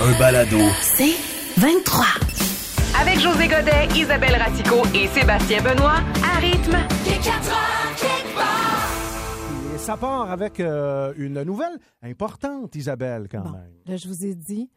Un 0.00 0.18
balado. 0.18 0.58
C'est 0.82 1.14
23. 1.60 2.04
Avec 3.00 3.18
José 3.20 3.48
Godet, 3.48 3.88
Isabelle 3.96 4.36
Ratico 4.36 4.82
et 4.94 5.06
Sébastien 5.08 5.62
Benoît, 5.62 6.00
à 6.22 6.38
rythme. 6.38 6.76
Et 9.74 9.78
ça 9.78 9.96
part 9.96 10.30
avec 10.30 10.60
euh, 10.60 11.12
une 11.16 11.42
nouvelle 11.42 11.78
importante, 12.02 12.74
Isabelle, 12.76 13.28
quand 13.30 13.40
Bon, 13.42 13.50
même. 13.52 13.72
là, 13.86 13.96
je 13.96 14.08
vous 14.08 14.24
ai 14.24 14.34
dit, 14.34 14.70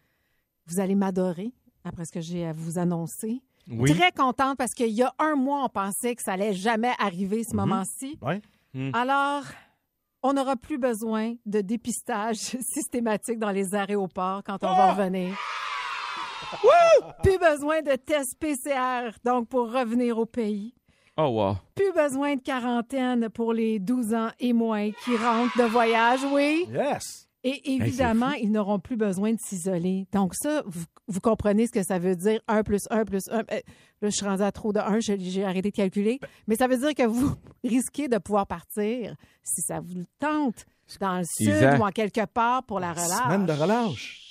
vous 0.68 0.80
allez 0.80 0.96
m'adorer 0.96 1.52
après 1.84 2.06
ce 2.06 2.12
que 2.12 2.22
j'ai 2.22 2.46
à 2.46 2.54
vous 2.54 2.78
annoncer. 2.80 3.42
Oui. 3.70 3.94
Très 3.94 4.12
contente 4.12 4.58
parce 4.58 4.74
qu'il 4.74 4.90
y 4.90 5.04
a 5.04 5.14
un 5.20 5.36
mois, 5.36 5.64
on 5.66 5.70
pensait 5.70 6.16
que 6.16 6.22
ça 6.24 6.34
allait 6.34 6.54
jamais 6.54 6.92
arriver 7.00 7.44
ce 7.44 7.56
moment-ci. 7.56 8.18
Ouais. 8.22 8.42
Alors, 8.94 9.44
on 10.28 10.34
n'aura 10.34 10.58
plus 10.58 10.78
besoin 10.78 11.36
de 11.46 11.62
dépistage 11.62 12.38
systématique 12.62 13.40
dans 13.40 13.52
les 13.52 13.74
aéroports 13.74 14.44
quand 14.46 14.58
on 14.62 14.68
va 14.68 14.94
revenir. 14.94 15.36
Plus 17.24 17.38
besoin 17.38 17.82
de 17.82 17.96
tests 17.96 18.38
PCR, 18.40 19.12
donc 19.24 19.48
pour 19.48 19.72
revenir 19.72 20.18
au 20.18 20.26
pays. 20.26 20.74
Oh, 21.18 21.30
wow. 21.30 21.56
Plus 21.76 21.92
besoin 21.94 22.36
de 22.36 22.42
quarantaine 22.42 23.30
pour 23.30 23.54
les 23.54 23.80
12 23.80 24.14
ans 24.14 24.30
et 24.40 24.54
moins 24.54 24.92
qui 25.04 25.18
rentrent 25.18 25.58
de 25.58 25.64
voyage, 25.64 26.20
oui? 26.32 26.68
Yes! 26.72 27.27
Et 27.44 27.72
évidemment, 27.76 28.32
ils 28.32 28.52
n'auront 28.52 28.80
plus 28.80 28.98
besoin 28.98 29.32
de 29.32 29.40
s'isoler. 29.40 30.08
Donc 30.12 30.34
ça, 30.36 30.64
vous, 30.66 30.84
vous 31.08 31.20
comprenez 31.22 31.68
ce 31.68 31.72
que 31.72 31.84
ça 31.84 32.00
veut 32.00 32.16
dire, 32.16 32.40
1 32.48 32.64
plus 32.64 32.82
1 32.90 33.06
plus 33.06 33.24
1. 33.30 33.38
là, 33.38 33.60
je 34.02 34.10
suis 34.10 34.26
rendue 34.26 34.44
à 34.44 34.52
trop 34.52 34.74
de 34.74 34.80
1, 34.80 35.00
j'ai 35.00 35.44
arrêté 35.46 35.70
de 35.72 35.76
calculer. 35.76 36.20
Mais 36.48 36.56
ça 36.56 36.68
veut 36.68 36.78
dire 36.78 36.94
que 36.96 37.06
vous 37.08 37.34
risquez 37.64 38.08
de 38.08 38.18
pouvoir 38.18 38.48
partir, 38.48 39.16
si 39.44 39.62
ça 39.62 39.80
vous 39.80 40.04
tente, 40.20 40.66
dans 41.00 41.20
le 41.20 41.24
sud 41.26 41.48
ou 41.80 41.84
en 41.84 41.92
quelque 41.92 42.26
part 42.26 42.64
pour 42.64 42.80
la 42.80 42.92
relâche. 42.94 43.24
Semaine 43.24 43.46
de 43.46 43.54
relâche. 43.54 44.24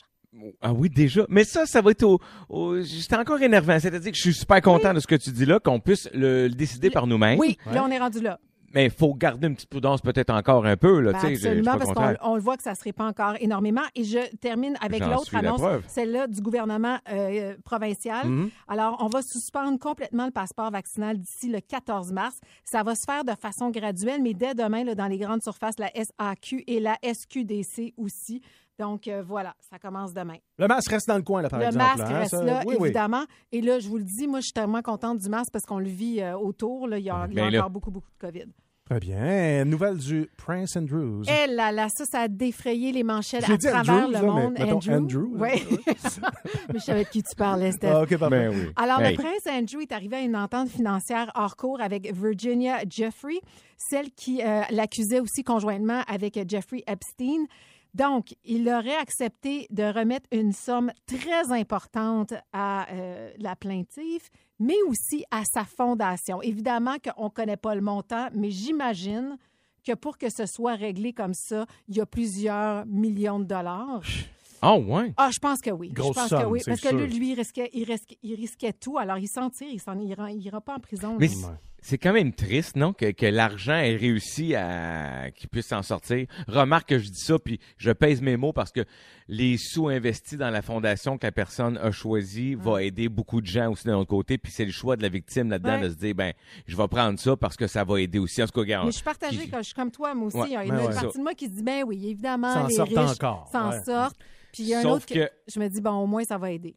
Ah 0.61 0.73
oui, 0.75 0.91
déjà. 0.91 1.25
Mais 1.31 1.45
ça, 1.45 1.65
ça 1.65 1.81
va 1.81 1.93
être 1.93 2.03
au. 2.03 2.19
au- 2.51 2.83
J'étais 2.83 3.17
encore 3.17 3.41
énervant. 3.41 3.79
C'est-à-dire 3.81 4.11
que 4.11 4.17
je 4.17 4.23
suis 4.23 4.35
super 4.35 4.61
content 4.61 4.93
de 4.93 5.01
ce 5.01 5.07
que 5.07 5.15
tu 5.15 5.31
dis 5.31 5.47
là, 5.47 5.59
qu'on 5.61 5.81
puisse 5.81 6.11
le, 6.13 6.49
le 6.49 6.55
décider 6.55 6.91
par 6.91 7.07
nous-mêmes. 7.07 7.39
Oui, 7.39 7.57
là, 7.73 7.83
on 7.87 7.91
est 7.91 7.99
rendu 7.99 8.21
là. 8.21 8.39
Mais 8.75 8.87
il 8.87 8.91
faut 8.91 9.15
garder 9.15 9.47
une 9.49 9.55
petite 9.55 9.71
prudence 9.71 10.01
peut-être 10.01 10.31
encore 10.31 10.67
un 10.67 10.77
peu. 10.77 11.01
Là, 11.01 11.13
Ben, 11.13 11.21
je- 11.21 11.27
je 11.35 11.35
absolument, 11.49 11.79
parce 11.79 12.19
qu'on 12.19 12.39
voit 12.39 12.57
que 12.57 12.63
ça 12.63 12.71
ne 12.73 12.77
se 12.77 12.83
répand 12.85 13.09
encore 13.09 13.35
énormément. 13.41 13.83
Et 13.95 14.05
je 14.05 14.19
termine 14.37 14.77
avec 14.81 15.01
l'autre 15.17 15.31
la 15.33 15.39
annonce, 15.39 15.61
celle-là 15.89 16.27
du 16.27 16.41
gouvernement 16.41 16.99
euh, 17.11 17.55
provincial. 17.65 18.27
Mhm. 18.29 18.51
Alors, 18.69 18.97
on 19.01 19.07
va 19.07 19.23
suspendre 19.23 19.79
complètement 19.79 20.27
le 20.27 20.33
passeport 20.33 20.71
vaccinal 20.71 21.19
d'ici 21.19 21.49
le 21.49 21.61
14 21.61 22.13
mars. 22.13 22.39
Ça 22.65 22.83
va 22.83 22.95
se 22.95 23.05
faire 23.05 23.25
de 23.25 23.33
façon 23.41 23.71
graduelle, 23.71 24.23
mais 24.23 24.35
dès 24.35 24.55
demain, 24.55 24.85
là, 24.85 24.95
dans 24.95 25.07
les 25.07 25.19
grandes 25.19 25.43
surfaces, 25.43 25.79
la 25.79 25.91
SAQ 25.95 26.65
et 26.67 26.81
la 26.81 26.97
SQDC 27.03 27.95
aussi. 27.97 28.43
Donc, 28.79 29.09
euh, 29.09 29.23
voilà, 29.27 29.55
ça 29.71 29.79
commence 29.79 30.13
demain. 30.13 30.37
Le 30.59 30.67
masque 30.69 30.91
reste 30.91 31.09
dans 31.09 31.17
le 31.17 31.23
coin, 31.23 31.41
là, 31.43 31.49
par 31.49 31.59
le 31.61 31.67
exemple. 31.67 31.85
masque 31.85 32.11
hein, 32.13 32.19
reste 32.19 32.31
ça- 32.37 32.45
là, 32.45 32.63
oui, 32.67 32.77
oui. 32.79 32.87
évidemment. 32.89 33.25
Et 33.53 33.61
là, 33.63 33.79
je 33.79 33.89
vous 33.89 33.97
le 33.99 34.05
dis, 34.05 34.27
moi, 34.29 34.41
je 34.41 34.45
suis 34.47 34.53
tellement 34.53 34.83
contente 34.83 35.19
du 35.19 35.29
masque 35.31 35.51
parce 35.53 35.65
qu'on 35.65 35.79
le 35.79 35.89
vit 35.89 36.21
euh, 36.21 36.37
autour. 36.37 36.87
Là. 36.89 36.99
Il 36.99 37.05
y 37.05 37.11
a, 37.11 37.27
il 37.31 37.35
y 37.37 37.41
a 37.41 37.45
Ben 37.45 37.51
là. 37.53 37.59
encore 37.61 37.71
beaucoup, 37.71 37.91
beaucoup 37.91 38.11
de 38.11 38.27
COVID. 38.27 38.45
Très 38.89 39.01
bien. 39.01 39.65
Nouvelle 39.65 39.97
du 39.97 40.31
Prince 40.37 40.77
Andrews. 40.77 41.23
Eh 41.27 41.49
là 41.51 41.73
là, 41.73 41.89
ça, 41.89 42.05
ça 42.05 42.21
a 42.21 42.29
défrayé 42.29 42.93
les 42.93 43.03
manchettes 43.03 43.43
à 43.51 43.57
dit 43.57 43.67
travers 43.67 43.95
Andrews, 44.05 44.13
le 44.13 44.21
mais 44.21 44.27
monde. 44.27 44.53
mettons 44.57 44.93
Andrew, 44.95 45.37
là. 45.37 45.41
Oui. 45.41 45.79
mais 46.73 46.79
je 46.79 46.85
savais 46.85 47.03
de 47.03 47.09
qui 47.09 47.21
tu 47.23 47.35
parlais, 47.37 47.73
Steph. 47.73 47.91
Ah, 47.93 48.03
OK, 48.03 48.17
parfait. 48.17 48.49
Ben 48.49 48.55
oui. 48.55 48.71
Alors, 48.77 49.01
Hey. 49.01 49.17
le 49.17 49.23
prince 49.23 49.45
Andrew 49.51 49.81
est 49.83 49.91
arrivé 49.91 50.17
à 50.17 50.21
une 50.21 50.37
entente 50.37 50.69
financière 50.69 51.33
hors 51.35 51.57
cours 51.57 51.81
avec 51.81 52.15
Virginia 52.15 52.77
Jeffrey, 52.89 53.41
celle 53.77 54.13
qui 54.13 54.41
euh, 54.43 54.63
l'accusait 54.71 55.19
aussi 55.19 55.43
conjointement 55.43 56.03
avec 56.07 56.39
Jeffrey 56.49 56.85
Epstein. 56.87 57.47
Donc, 57.97 58.35
il 58.45 58.69
aurait 58.69 58.97
accepté 58.97 59.67
de 59.71 59.83
remettre 59.85 60.29
une 60.31 60.53
somme 60.53 60.93
très 61.07 61.51
importante 61.51 62.35
à 62.53 62.87
euh, 62.93 63.31
la 63.39 63.57
plaintive, 63.57 64.29
mais 64.59 64.77
aussi 64.87 65.25
à 65.31 65.45
sa 65.47 65.65
fondation. 65.65 66.43
Évidemment 66.43 66.97
qu'on 67.03 67.25
ne 67.25 67.31
connaît 67.31 67.57
pas 67.57 67.75
le 67.75 67.81
montant, 67.81 68.29
mais 68.35 68.51
j'imagine 68.51 69.39
que 69.83 69.95
pour 69.95 70.19
que 70.19 70.29
ce 70.29 70.45
soit 70.45 70.75
réglé 70.75 71.15
comme 71.15 71.33
ça, 71.33 71.65
il 71.89 71.97
y 71.97 72.01
a 72.03 72.05
plusieurs 72.05 72.85
millions 72.85 73.39
de 73.39 73.47
dollars. 73.47 74.03
Ah, 74.61 74.77
ouais. 74.77 75.15
Ah, 75.17 75.31
je 75.33 75.39
pense 75.39 75.63
que 75.63 75.71
oui. 75.71 75.89
Grosse 75.89 76.09
je 76.09 76.21
pense 76.21 76.29
somme, 76.29 76.43
que 76.43 76.47
oui. 76.49 76.61
Parce 76.67 76.83
que 76.83 76.95
lui, 76.95 77.09
lui, 77.19 77.31
il 77.31 77.35
risquait, 77.35 77.71
il, 77.73 77.85
risquait, 77.85 78.19
il 78.23 78.35
risquait 78.35 78.75
tout. 78.75 78.99
Alors, 78.99 79.17
il 79.17 79.29
s'en 79.29 79.49
tire, 79.49 79.69
il 79.73 79.81
s'en 79.81 79.99
ira, 79.99 80.31
il 80.31 80.45
ira 80.45 80.61
pas 80.61 80.75
en 80.75 80.81
prison. 80.81 81.17
Mais. 81.19 81.31
C'est- 81.87 81.99
quand 81.99 82.13
même 82.13 82.33
triste, 82.33 82.77
non, 82.77 82.93
que, 82.93 83.11
que 83.13 83.27
l'argent 83.27 83.75
ait 83.77 83.97
réussi 83.97 84.55
à 84.55 85.31
qu'il 85.35 85.49
puisse 85.49 85.67
s'en 85.67 85.83
sortir. 85.83 86.27
Remarque 86.49 86.89
que 86.89 86.99
je 86.99 87.09
dis 87.09 87.21
ça, 87.21 87.39
puis 87.39 87.59
je 87.79 87.91
pèse 87.93 88.21
mes 88.21 88.37
mots 88.37 88.53
parce 88.53 88.73
que 88.73 88.85
les 89.29 89.57
sous 89.59 89.89
investis 89.89 90.39
dans 90.39 90.51
la 90.51 90.63
fondation 90.63 91.19
que 91.19 91.27
la 91.27 91.33
personne 91.33 91.79
a 91.79 91.91
choisie 91.91 92.55
va 92.55 92.83
aider 92.83 93.09
beaucoup 93.09 93.41
de 93.41 93.47
gens 93.47 93.71
aussi 93.73 93.87
de 93.87 93.93
l'autre 93.93 94.09
côté. 94.11 94.39
Puis 94.39 94.53
c'est 94.53 94.65
le 94.65 94.71
choix 94.73 94.97
de 94.97 95.03
la 95.03 95.09
victime 95.09 95.51
là-dedans 95.51 95.81
Ouais. 95.81 95.89
de 95.89 95.91
se 95.91 95.97
dire, 95.97 96.15
ben, 96.15 96.33
je 96.67 96.77
vais 96.77 96.89
prendre 96.89 97.19
ça 97.19 97.37
parce 97.37 97.57
que 97.57 97.67
ça 97.67 97.83
va 97.85 98.01
aider 98.01 98.19
aussi. 98.19 98.43
En 98.43 98.47
tout 98.47 98.53
cas, 98.53 98.61
regarde. 98.61 98.87
Mais 98.87 98.93
je 98.93 98.97
suis 98.97 99.05
partagée, 99.05 99.49
quand 99.49 99.59
je 99.59 99.63
suis 99.65 99.75
comme 99.75 99.91
toi, 99.91 100.15
moi 100.15 100.29
aussi. 100.29 100.37
Ouais, 100.39 100.47
il 100.49 100.53
y 100.53 100.57
a 100.57 100.65
une 100.65 100.71
ben 100.71 100.87
ouais. 100.87 100.95
partie 100.95 101.19
de 101.19 101.23
moi 101.23 101.35
qui 101.35 101.47
se 101.47 101.51
dit, 101.53 101.63
ben 101.63 101.83
oui, 101.87 102.09
évidemment, 102.11 102.53
S'en 102.53 102.67
les 102.67 102.75
sortent 102.75 102.91
riches 102.91 103.11
encore, 103.23 103.49
s'en 103.51 103.71
ouais. 103.71 103.83
sortent. 103.85 104.17
Puis 104.53 104.63
il 104.65 104.69
y 104.69 104.75
a 104.75 104.79
un 104.79 104.83
Sauf 104.83 104.93
autre 104.93 105.07
que... 105.07 105.15
que- 105.15 105.31
je 105.49 105.61
me 105.61 105.69
dis, 105.69 105.81
bon, 105.81 105.91
au 105.93 106.07
moins, 106.07 106.25
ça 106.25 106.39
va 106.39 106.51
aider. 106.53 106.77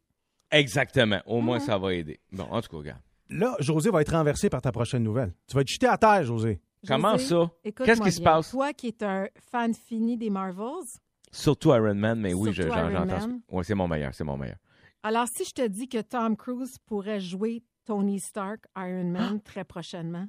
Exactement. 0.52 1.20
Au 1.26 1.42
moins, 1.42 1.60
ça 1.60 1.78
va 1.78 1.94
aider. 1.94 2.20
Bon, 2.32 2.44
en 2.50 2.62
tout 2.62 2.70
cas, 2.70 2.78
regarde. 2.78 3.02
Là, 3.30 3.56
José 3.60 3.90
va 3.92 4.02
être 4.02 4.12
renversé 4.12 4.50
par 4.50 4.62
ta 4.62 4.72
prochaine 4.72 5.04
nouvelle. 5.04 5.34
Tu 5.48 5.56
vas 5.56 5.62
être 5.62 5.68
jeté 5.68 5.88
à 5.88 5.98
terre, 5.98 6.24
José. 6.24 6.60
Comment 6.88 7.18
José, 7.18 7.26
ça? 7.28 7.52
Qu'est-ce 7.86 8.02
qui 8.02 8.12
se 8.12 8.22
passe? 8.22 8.52
Toi 8.52 8.74
qui 8.74 8.88
es 8.88 9.04
un 9.04 9.28
fan 9.52 9.74
fini 9.74 10.18
des 10.18 10.30
Marvels, 10.30 10.86
Surtout 11.32 11.70
Iron 11.76 11.94
Man, 11.94 12.20
mais 12.20 12.34
oui, 12.34 12.52
je- 12.54 12.64
j'entends. 12.64 12.90
Man. 13.06 13.42
Oui, 13.52 13.64
c'est 13.64 13.76
mon 13.76 13.88
meilleur, 13.88 14.16
c'est 14.16 14.24
mon 14.24 14.36
meilleur. 14.38 14.58
alors 15.04 15.28
si 15.28 15.46
je 15.46 15.52
te 15.52 15.68
dis 15.68 15.88
que 15.88 16.02
Tom 16.02 16.36
Cruise 16.36 16.78
pourrait 16.88 17.20
jouer 17.20 17.64
Tony 17.86 18.20
Stark, 18.20 18.62
Iron 18.78 19.14
Ah! 19.16 19.20
Man, 19.20 19.42
très 19.42 19.64
prochainement, 19.64 20.26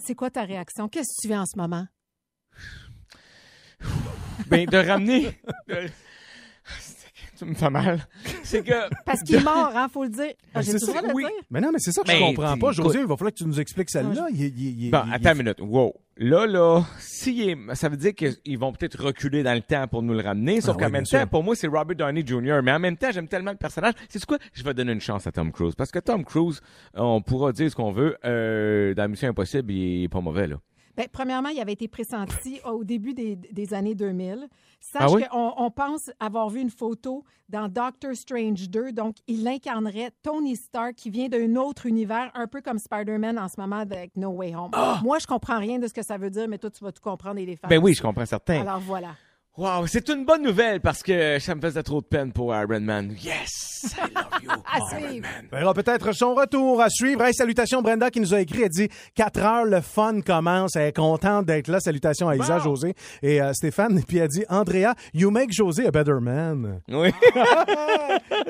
c'est 0.00 0.14
quoi 0.14 0.30
ta 0.30 0.44
réaction? 0.44 0.88
Qu'est-ce 0.88 1.08
que 1.08 1.22
tu 1.22 1.28
fais 1.28 1.36
en 1.36 1.44
ce 1.46 1.58
moment? 1.58 1.86
Ben, 4.48 4.66
de 4.66 4.76
ramener. 4.78 5.38
de- 5.68 5.88
Tu 7.42 7.48
me 7.48 7.54
fais 7.54 7.70
mal. 7.70 8.06
C'est 8.44 8.62
que. 8.62 8.72
Parce 9.04 9.20
qu'il 9.22 9.36
est 9.36 9.40
mort, 9.44 9.72
hein, 9.74 9.88
faut 9.92 10.04
le 10.04 10.10
dire. 10.10 10.32
Ah, 10.54 10.62
J'ai 10.62 10.72
le 10.74 10.78
oui. 11.14 11.24
dire? 11.24 11.32
Mais 11.50 11.60
non, 11.60 11.70
mais 11.72 11.78
c'est 11.80 11.90
ça 11.92 12.02
que 12.02 12.10
je 12.12 12.16
Ben, 12.18 12.34
comprends 12.34 12.56
pas, 12.56 12.72
José. 12.72 13.00
Il 13.00 13.06
va 13.06 13.16
falloir 13.16 13.32
que 13.32 13.38
tu 13.38 13.44
nous 13.46 13.60
expliques 13.60 13.90
celle-là. 13.90 14.28
Il, 14.30 14.40
il- 14.40 14.84
il- 14.84 14.90
Bon, 14.90 15.02
il- 15.06 15.12
attends 15.14 15.30
il- 15.30 15.32
une 15.32 15.38
minute. 15.38 15.60
Wow. 15.60 15.94
Là, 16.18 16.46
là, 16.46 16.84
s'il 16.98 17.40
est- 17.48 17.74
ça 17.74 17.88
veut 17.88 17.96
dire 17.96 18.14
qu'ils 18.14 18.58
vont 18.58 18.72
peut-être 18.72 19.02
reculer 19.02 19.42
dans 19.42 19.54
le 19.54 19.62
temps 19.62 19.88
pour 19.88 20.02
nous 20.02 20.12
le 20.12 20.20
ramener. 20.20 20.60
Sauf 20.60 20.76
Ah 20.76 20.80
qu'en 20.80 20.86
oui, 20.86 20.92
même 20.92 21.04
temps, 21.04 21.18
sûr. 21.18 21.28
pour 21.28 21.42
moi, 21.42 21.56
c'est 21.56 21.66
Robert 21.66 21.96
Downey 21.96 22.22
Jr. 22.24 22.60
Mais 22.62 22.72
en 22.72 22.78
même 22.78 22.96
temps, 22.96 23.10
j'aime 23.12 23.28
tellement 23.28 23.50
le 23.50 23.56
personnage. 23.56 23.94
C'est 24.08 24.24
quoi? 24.24 24.38
Je 24.52 24.62
vais 24.62 24.74
donner 24.74 24.92
une 24.92 25.00
chance 25.00 25.26
à 25.26 25.32
Tom 25.32 25.50
Cruise. 25.50 25.74
Parce 25.74 25.90
que 25.90 25.98
Tom 25.98 26.24
Cruise, 26.24 26.60
on 26.94 27.22
pourra 27.22 27.52
dire 27.52 27.70
ce 27.70 27.74
qu'on 27.74 27.92
veut. 27.92 28.16
Euh, 28.24 28.94
dans 28.94 29.08
Mission 29.08 29.28
Impossible, 29.30 29.72
il 29.72 30.04
est 30.04 30.08
pas 30.08 30.20
mauvais, 30.20 30.46
là. 30.46 30.56
Bien, 30.96 31.06
premièrement, 31.10 31.48
il 31.48 31.58
avait 31.60 31.72
été 31.72 31.88
pressenti 31.88 32.60
au 32.64 32.84
début 32.84 33.14
des, 33.14 33.36
des 33.36 33.74
années 33.74 33.94
2000. 33.94 34.48
Sache 34.80 35.02
Ah 35.04 35.10
oui? 35.10 35.24
qu'on 35.30 35.54
on 35.56 35.70
pense 35.70 36.10
avoir 36.20 36.50
vu 36.50 36.60
une 36.60 36.70
photo 36.70 37.24
dans 37.48 37.68
Doctor 37.68 38.14
Strange 38.14 38.68
2. 38.68 38.92
Donc, 38.92 39.16
il 39.26 39.46
incarnerait 39.48 40.10
Tony 40.22 40.56
Stark 40.56 40.94
qui 40.94 41.08
vient 41.10 41.28
d'un 41.28 41.56
autre 41.56 41.86
univers, 41.86 42.30
un 42.34 42.46
peu 42.46 42.60
comme 42.60 42.78
Spider-Man 42.78 43.38
en 43.38 43.48
ce 43.48 43.60
moment 43.60 43.76
avec 43.76 44.16
No 44.16 44.30
Way 44.30 44.54
Home. 44.54 44.70
Moi, 45.02 45.18
je 45.18 45.26
comprends 45.26 45.58
rien 45.58 45.78
de 45.78 45.86
ce 45.86 45.94
que 45.94 46.02
ça 46.02 46.18
veut 46.18 46.30
dire, 46.30 46.48
mais 46.48 46.58
toi, 46.58 46.70
tu 46.70 46.82
vas 46.84 46.92
tout 46.92 47.02
comprendre 47.02 47.38
et 47.38 47.46
les. 47.46 47.58
Ah! 47.62 47.68
Ben 47.68 47.78
oui, 47.82 47.94
je 47.94 48.02
comprends 48.02 48.26
certain. 48.26 48.60
Alors, 48.60 48.80
voilà. 48.80 49.14
Wow, 49.58 49.86
c'est 49.86 50.08
une 50.08 50.24
bonne 50.24 50.42
nouvelle 50.42 50.80
parce 50.80 51.02
que 51.02 51.38
ça 51.38 51.54
me 51.54 51.60
faisait 51.60 51.82
trop 51.82 52.00
de 52.00 52.06
peine 52.06 52.32
pour 52.32 52.54
Iron 52.54 52.80
Man. 52.80 53.14
Yes! 53.22 53.94
I 53.98 54.00
love 54.14 54.42
you. 54.42 54.48
À 54.64 54.78
Iron 54.78 54.88
suivre. 54.88 55.20
Man. 55.28 55.46
Verra 55.52 55.74
peut-être 55.74 56.12
son 56.12 56.34
retour 56.34 56.80
à 56.80 56.88
suivre. 56.88 57.22
Hey, 57.22 57.34
salutations 57.34 57.82
Brenda 57.82 58.10
qui 58.10 58.20
nous 58.20 58.32
a 58.32 58.40
écrit. 58.40 58.62
Elle 58.62 58.70
dit 58.70 58.88
4 59.14 59.38
heures, 59.40 59.64
le 59.66 59.82
fun 59.82 60.22
commence. 60.22 60.74
Elle 60.76 60.88
est 60.88 60.96
contente 60.96 61.44
d'être 61.44 61.68
là. 61.68 61.80
Salutations 61.80 62.30
à 62.30 62.36
Isa, 62.36 62.60
José 62.60 62.94
et 63.20 63.42
euh, 63.42 63.52
Stéphane. 63.52 63.98
Et 63.98 64.02
puis 64.02 64.16
elle 64.16 64.28
dit 64.28 64.44
Andrea, 64.48 64.94
you 65.12 65.30
make 65.30 65.52
José 65.52 65.86
a 65.86 65.90
better 65.90 66.18
man. 66.22 66.80
Oui. 66.88 67.10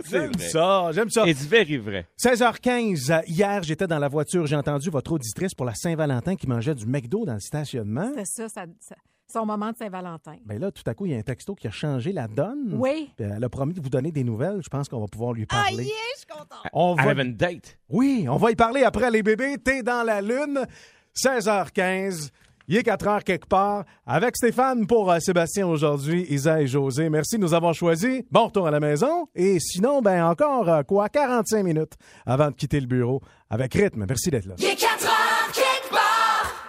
c'est 0.05 0.11
J'aime 0.11 0.33
vrai. 0.33 0.49
ça, 0.51 0.91
j'aime 0.93 1.11
ça. 1.11 1.25
C'est 1.25 1.35
du 1.35 1.49
very 1.49 1.79
vrai. 1.79 2.07
16h15, 2.23 3.11
euh, 3.13 3.21
hier, 3.27 3.61
j'étais 3.65 3.89
dans 3.89 3.99
la 3.99 4.09
voiture. 4.09 4.47
J'ai 4.47 4.55
entendu 4.57 4.89
votre 4.89 5.11
auditrice 5.11 5.53
pour 5.55 5.67
la 5.67 5.75
Saint-Valentin 5.75 6.37
qui 6.37 6.47
mangeait 6.47 6.77
du 6.77 6.87
McDo 6.87 7.25
dans 7.25 7.35
le 7.35 7.41
stationnement. 7.41 8.13
C'est 8.15 8.27
ça, 8.27 8.49
ça, 8.49 8.65
ça, 8.79 8.95
son 9.32 9.46
moment 9.46 9.73
de 9.73 9.76
Saint-Valentin. 9.76 10.37
Ben 10.44 10.61
là, 10.61 10.70
tout 10.70 10.82
à 10.87 10.94
coup, 10.94 11.06
il 11.06 11.12
y 11.12 11.14
a 11.14 11.19
un 11.19 11.23
texto 11.23 11.55
qui 11.55 11.67
a 11.67 11.70
changé 11.70 12.12
la 12.12 12.29
donne. 12.29 12.75
Oui. 12.75 13.11
Puis 13.17 13.26
Elle 13.26 13.43
a 13.43 13.49
promis 13.49 13.75
de 13.75 13.81
vous 13.81 13.88
donner 13.90 14.12
des 14.12 14.25
nouvelles. 14.25 14.61
Je 14.62 14.69
pense 14.69 14.88
qu'on 14.88 15.00
va 15.00 15.06
pouvoir 15.08 15.32
lui 15.32 15.46
Ah, 15.50 15.62
parler. 15.64 15.84
yeah, 15.84 15.93
je 16.14 16.19
suis 16.19 16.26
contente. 16.26 16.67
On 16.73 16.94
I 16.94 17.05
va... 17.05 17.11
have 17.11 17.19
a 17.20 17.25
date. 17.25 17.79
Oui, 17.88 18.26
on 18.29 18.37
va 18.37 18.50
y 18.50 18.56
parler 18.56 18.82
après 18.84 19.11
les 19.11 19.23
bébés. 19.23 19.56
T'es 19.62 19.82
dans 19.82 20.02
la 20.05 20.20
lune. 20.23 20.67
16h15. 21.17 22.31
Il 22.69 22.76
est 22.76 22.84
4 22.84 23.08
heures 23.08 23.25
quelque 23.25 23.46
part. 23.46 23.84
Avec 24.06 24.37
Stéphane 24.37 24.87
pour 24.87 25.11
euh, 25.11 25.19
Sébastien 25.19 25.67
aujourd'hui, 25.67 26.25
Isa 26.31 26.62
et 26.62 26.67
José. 26.67 27.11
Merci 27.11 27.37
de 27.37 27.40
nous 27.43 27.55
avoir 27.55 27.75
choisis. 27.75 28.23
Bon 28.31 28.46
retour 28.46 28.67
à 28.69 28.70
la 28.70 28.79
maison. 28.81 29.26
Et 29.34 29.58
sinon, 29.58 30.00
ben 30.00 30.25
encore 30.25 30.69
euh, 30.69 30.82
quoi, 30.84 31.08
45 31.08 31.62
minutes 31.64 31.94
avant 32.25 32.50
de 32.50 32.55
quitter 32.55 32.81
le 32.81 32.87
bureau 32.87 33.20
avec 33.50 33.75
rythme. 33.75 34.05
Merci 34.08 34.31
d'être 34.31 34.46
là. 34.46 34.55
Il 34.58 34.64
est 34.67 34.76
4 34.76 35.05
heures. 35.06 35.12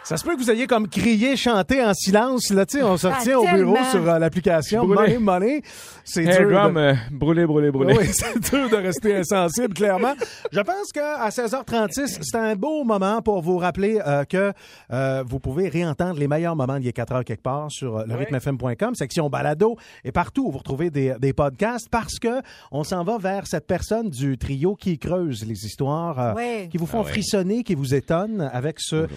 Ça 0.05 0.17
se 0.17 0.25
peut 0.25 0.35
que 0.35 0.41
vous 0.41 0.51
ayez 0.51 0.67
comme 0.67 0.89
crié, 0.89 1.37
chanté 1.37 1.81
en 1.83 1.93
silence. 1.93 2.49
Là, 2.49 2.65
tu 2.65 2.77
sais, 2.77 2.83
on 2.83 2.97
se 2.97 3.07
Ah, 3.07 3.19
au 3.37 3.45
bureau 3.55 3.77
sur 3.89 4.07
euh, 4.09 4.19
l'application. 4.19 4.85
Money 4.85 5.17
Money. 5.17 5.61
C'est 6.03 6.25
Hey, 6.25 6.39
dur. 6.45 6.49
de- 6.73 6.77
euh, 6.77 6.93
brûlé, 7.09 7.45
brûlé, 7.45 7.71
brûlé. 7.71 7.95
oui, 7.97 8.07
c'est 8.11 8.37
dur 8.51 8.69
de 8.69 8.75
rester 8.75 9.15
insensible, 9.15 9.73
clairement. 9.73 10.13
Je 10.51 10.59
pense 10.59 10.91
qu'à 10.93 11.29
16h36, 11.29 12.19
c'est 12.21 12.37
un 12.37 12.55
beau 12.57 12.83
moment 12.83 13.21
pour 13.21 13.41
vous 13.41 13.57
rappeler 13.57 14.01
euh, 14.05 14.25
que 14.25 14.51
euh, 14.91 15.23
vous 15.25 15.39
pouvez 15.39 15.69
réentendre 15.69 16.19
les 16.19 16.27
meilleurs 16.27 16.57
moments 16.57 16.75
d'il 16.77 16.87
y 16.87 16.89
a 16.89 16.93
4 16.93 17.13
heures 17.13 17.23
quelque 17.23 17.41
part 17.43 17.71
sur 17.71 17.99
euh, 17.99 18.03
le 18.05 18.15
rythmefm.com, 18.15 18.95
section 18.95 19.29
balado, 19.29 19.77
et 20.03 20.11
partout 20.11 20.47
où 20.47 20.51
vous 20.51 20.57
retrouvez 20.57 20.89
des, 20.89 21.13
des 21.17 21.31
podcasts, 21.31 21.87
parce 21.89 22.19
que 22.19 22.41
on 22.73 22.83
s'en 22.83 23.05
va 23.05 23.17
vers 23.19 23.47
cette 23.47 23.67
personne 23.67 24.09
du 24.09 24.37
trio 24.37 24.75
qui 24.75 24.99
creuse 24.99 25.45
les 25.45 25.65
histoires, 25.65 26.19
euh, 26.19 26.33
Ouais. 26.33 26.67
qui 26.69 26.77
vous 26.77 26.87
font 26.87 26.99
Ah 26.99 27.03
ouais. 27.05 27.09
frissonner, 27.11 27.63
qui 27.63 27.75
vous 27.75 27.95
étonnent 27.95 28.49
avec 28.51 28.81
ce. 28.81 29.07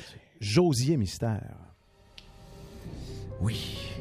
Josier 0.40 0.96
Mystère. 0.96 1.56
Oui. 3.40 3.92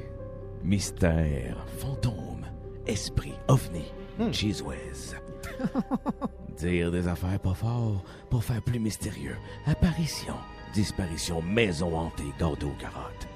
Mystère, 0.63 1.65
fantôme, 1.77 2.45
esprit, 2.87 3.33
ovni, 3.47 3.85
cheese 4.31 4.61
whiz. 4.63 5.15
Dire 6.57 6.91
des 6.91 7.07
affaires 7.07 7.39
pas 7.39 7.53
fort 7.53 8.03
pour 8.29 8.43
faire 8.43 8.61
plus 8.61 8.79
mystérieux. 8.79 9.35
Apparition, 9.67 10.33
disparition, 10.73 11.41
maison 11.41 11.95
hantée, 11.95 12.23
gâteau, 12.39 12.71
carotte. 12.79 13.27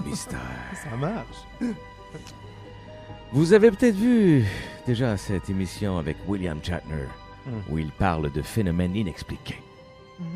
Mystère. 0.06 0.40
Ça 0.74 0.96
marche. 0.96 1.74
Vous 3.32 3.52
avez 3.52 3.70
peut-être 3.70 3.96
vu 3.96 4.46
déjà 4.86 5.16
cette 5.16 5.50
émission 5.50 5.98
avec 5.98 6.16
William 6.26 6.58
Shatner 6.62 7.06
où 7.70 7.78
il 7.78 7.90
parle 7.90 8.32
de 8.32 8.42
phénomènes 8.42 8.96
inexpliqués. 8.96 9.60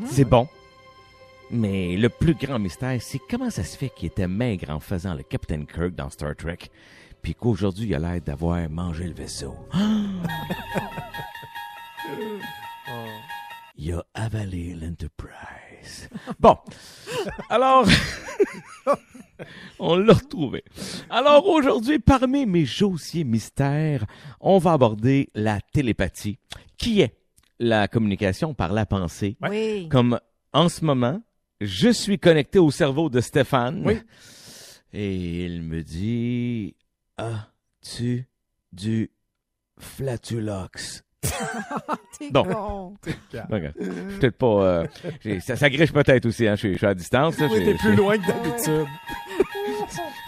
C'est 0.05 0.25
bon. 0.25 0.47
Mais 1.49 1.95
le 1.95 2.09
plus 2.09 2.33
grand 2.33 2.59
mystère, 2.59 3.01
c'est 3.01 3.21
comment 3.29 3.49
ça 3.49 3.63
se 3.63 3.77
fait 3.77 3.89
qu'il 3.89 4.07
était 4.07 4.27
maigre 4.27 4.69
en 4.69 4.79
faisant 4.81 5.13
le 5.13 5.23
Captain 5.23 5.63
Kirk 5.63 5.95
dans 5.95 6.09
Star 6.09 6.35
Trek, 6.35 6.57
puis 7.21 7.35
qu'aujourd'hui 7.35 7.87
il 7.87 7.95
a 7.95 7.99
l'air 7.99 8.21
d'avoir 8.21 8.69
mangé 8.69 9.05
le 9.05 9.13
vaisseau. 9.13 9.55
Il 13.79 13.93
a 13.93 14.03
avalé 14.15 14.73
l'Enterprise. 14.73 16.09
Bon, 16.39 16.57
alors, 17.47 17.85
on 19.79 19.97
l'a 19.97 20.13
retrouvé. 20.13 20.63
Alors 21.11 21.47
aujourd'hui, 21.47 21.99
parmi 21.99 22.47
mes 22.47 22.65
dossiers 22.79 23.23
mystères, 23.23 24.05
on 24.41 24.57
va 24.57 24.73
aborder 24.73 25.29
la 25.35 25.59
télépathie, 25.61 26.39
qui 26.75 27.01
est 27.01 27.15
la 27.59 27.87
communication 27.87 28.55
par 28.55 28.73
la 28.73 28.87
pensée. 28.87 29.37
Oui. 29.47 29.87
Comme 29.89 30.19
en 30.53 30.69
ce 30.69 30.83
moment, 30.83 31.21
je 31.61 31.89
suis 31.89 32.19
connecté 32.19 32.59
au 32.59 32.71
cerveau 32.71 33.09
de 33.09 33.21
Stéphane. 33.21 33.83
Oui. 33.85 33.99
Et 34.93 35.45
il 35.45 35.61
me 35.63 35.81
dit 35.83 36.75
As-tu 37.17 38.27
du 38.71 39.09
flatulox 39.79 41.03
T'es 42.19 42.29
Bon. 42.31 42.43
con. 42.43 42.93
Suis 43.03 43.13
Peut-être 44.19 44.37
pas. 44.37 44.63
euh, 44.63 44.87
j'ai- 45.21 45.39
ça, 45.39 45.55
ça 45.55 45.69
griche 45.69 45.91
peut-être 45.91 46.25
aussi, 46.25 46.47
hein. 46.47 46.55
Je 46.55 46.59
suis, 46.59 46.73
je 46.73 46.77
suis 46.77 46.85
à 46.87 46.93
distance. 46.93 47.37
là. 47.39 47.47
Oui, 47.51 47.57
J'ai- 47.59 47.65
t'es 47.65 47.73
plus 47.77 47.89
j'ai- 47.91 47.95
loin 47.95 48.17
que 48.17 48.27
d'habitude. 48.27 48.87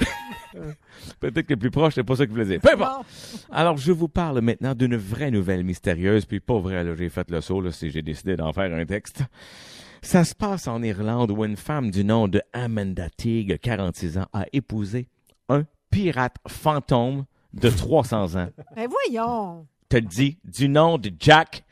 Peut-être 1.20 1.48
que 1.48 1.54
le 1.54 1.60
plus 1.60 1.72
proche, 1.72 1.96
c'est 1.96 2.04
pas 2.04 2.16
ça 2.16 2.26
que 2.26 2.32
voulais 2.32 2.46
dire. 2.46 2.60
Peu 2.62 2.74
importe. 2.74 3.06
Alors, 3.52 3.78
je 3.78 3.92
vous 3.92 4.08
parle 4.08 4.42
maintenant 4.42 4.74
d'une 4.74 4.96
vraie 4.96 5.32
nouvelle 5.32 5.64
mystérieuse, 5.64 6.26
puis 6.26 6.40
pas 6.40 6.60
vrai, 6.60 6.84
là, 6.84 6.96
j'ai 6.96 7.10
fait 7.10 7.30
le 7.30 7.42
saut, 7.42 7.62
là, 7.62 7.72
si 7.72 7.90
j'ai 7.92 8.02
décidé 8.02 8.36
d'en 8.36 8.54
faire 8.54 8.74
un 8.74 8.86
texte. 8.86 9.24
Ça 10.02 10.24
se 10.24 10.34
passe 10.34 10.68
en 10.68 10.82
Irlande 10.82 11.32
où 11.32 11.44
une 11.44 11.58
femme 11.58 11.92
du 11.92 12.04
nom 12.04 12.28
de 12.28 12.42
Amanda 12.54 13.10
Teague, 13.10 13.60
46 13.62 14.18
ans, 14.18 14.28
a 14.34 14.46
épousé 14.54 15.08
un 15.50 15.64
pirate 15.92 16.36
fantôme 16.48 17.26
de 17.54 17.70
300 17.70 18.36
ans. 18.36 18.50
Ben 18.76 18.88
voyons. 18.90 19.68
Te 19.90 19.98
le 19.98 20.04
dis, 20.04 20.38
du 20.44 20.70
nom 20.70 20.98
de 21.00 21.12
Jack, 21.20 21.64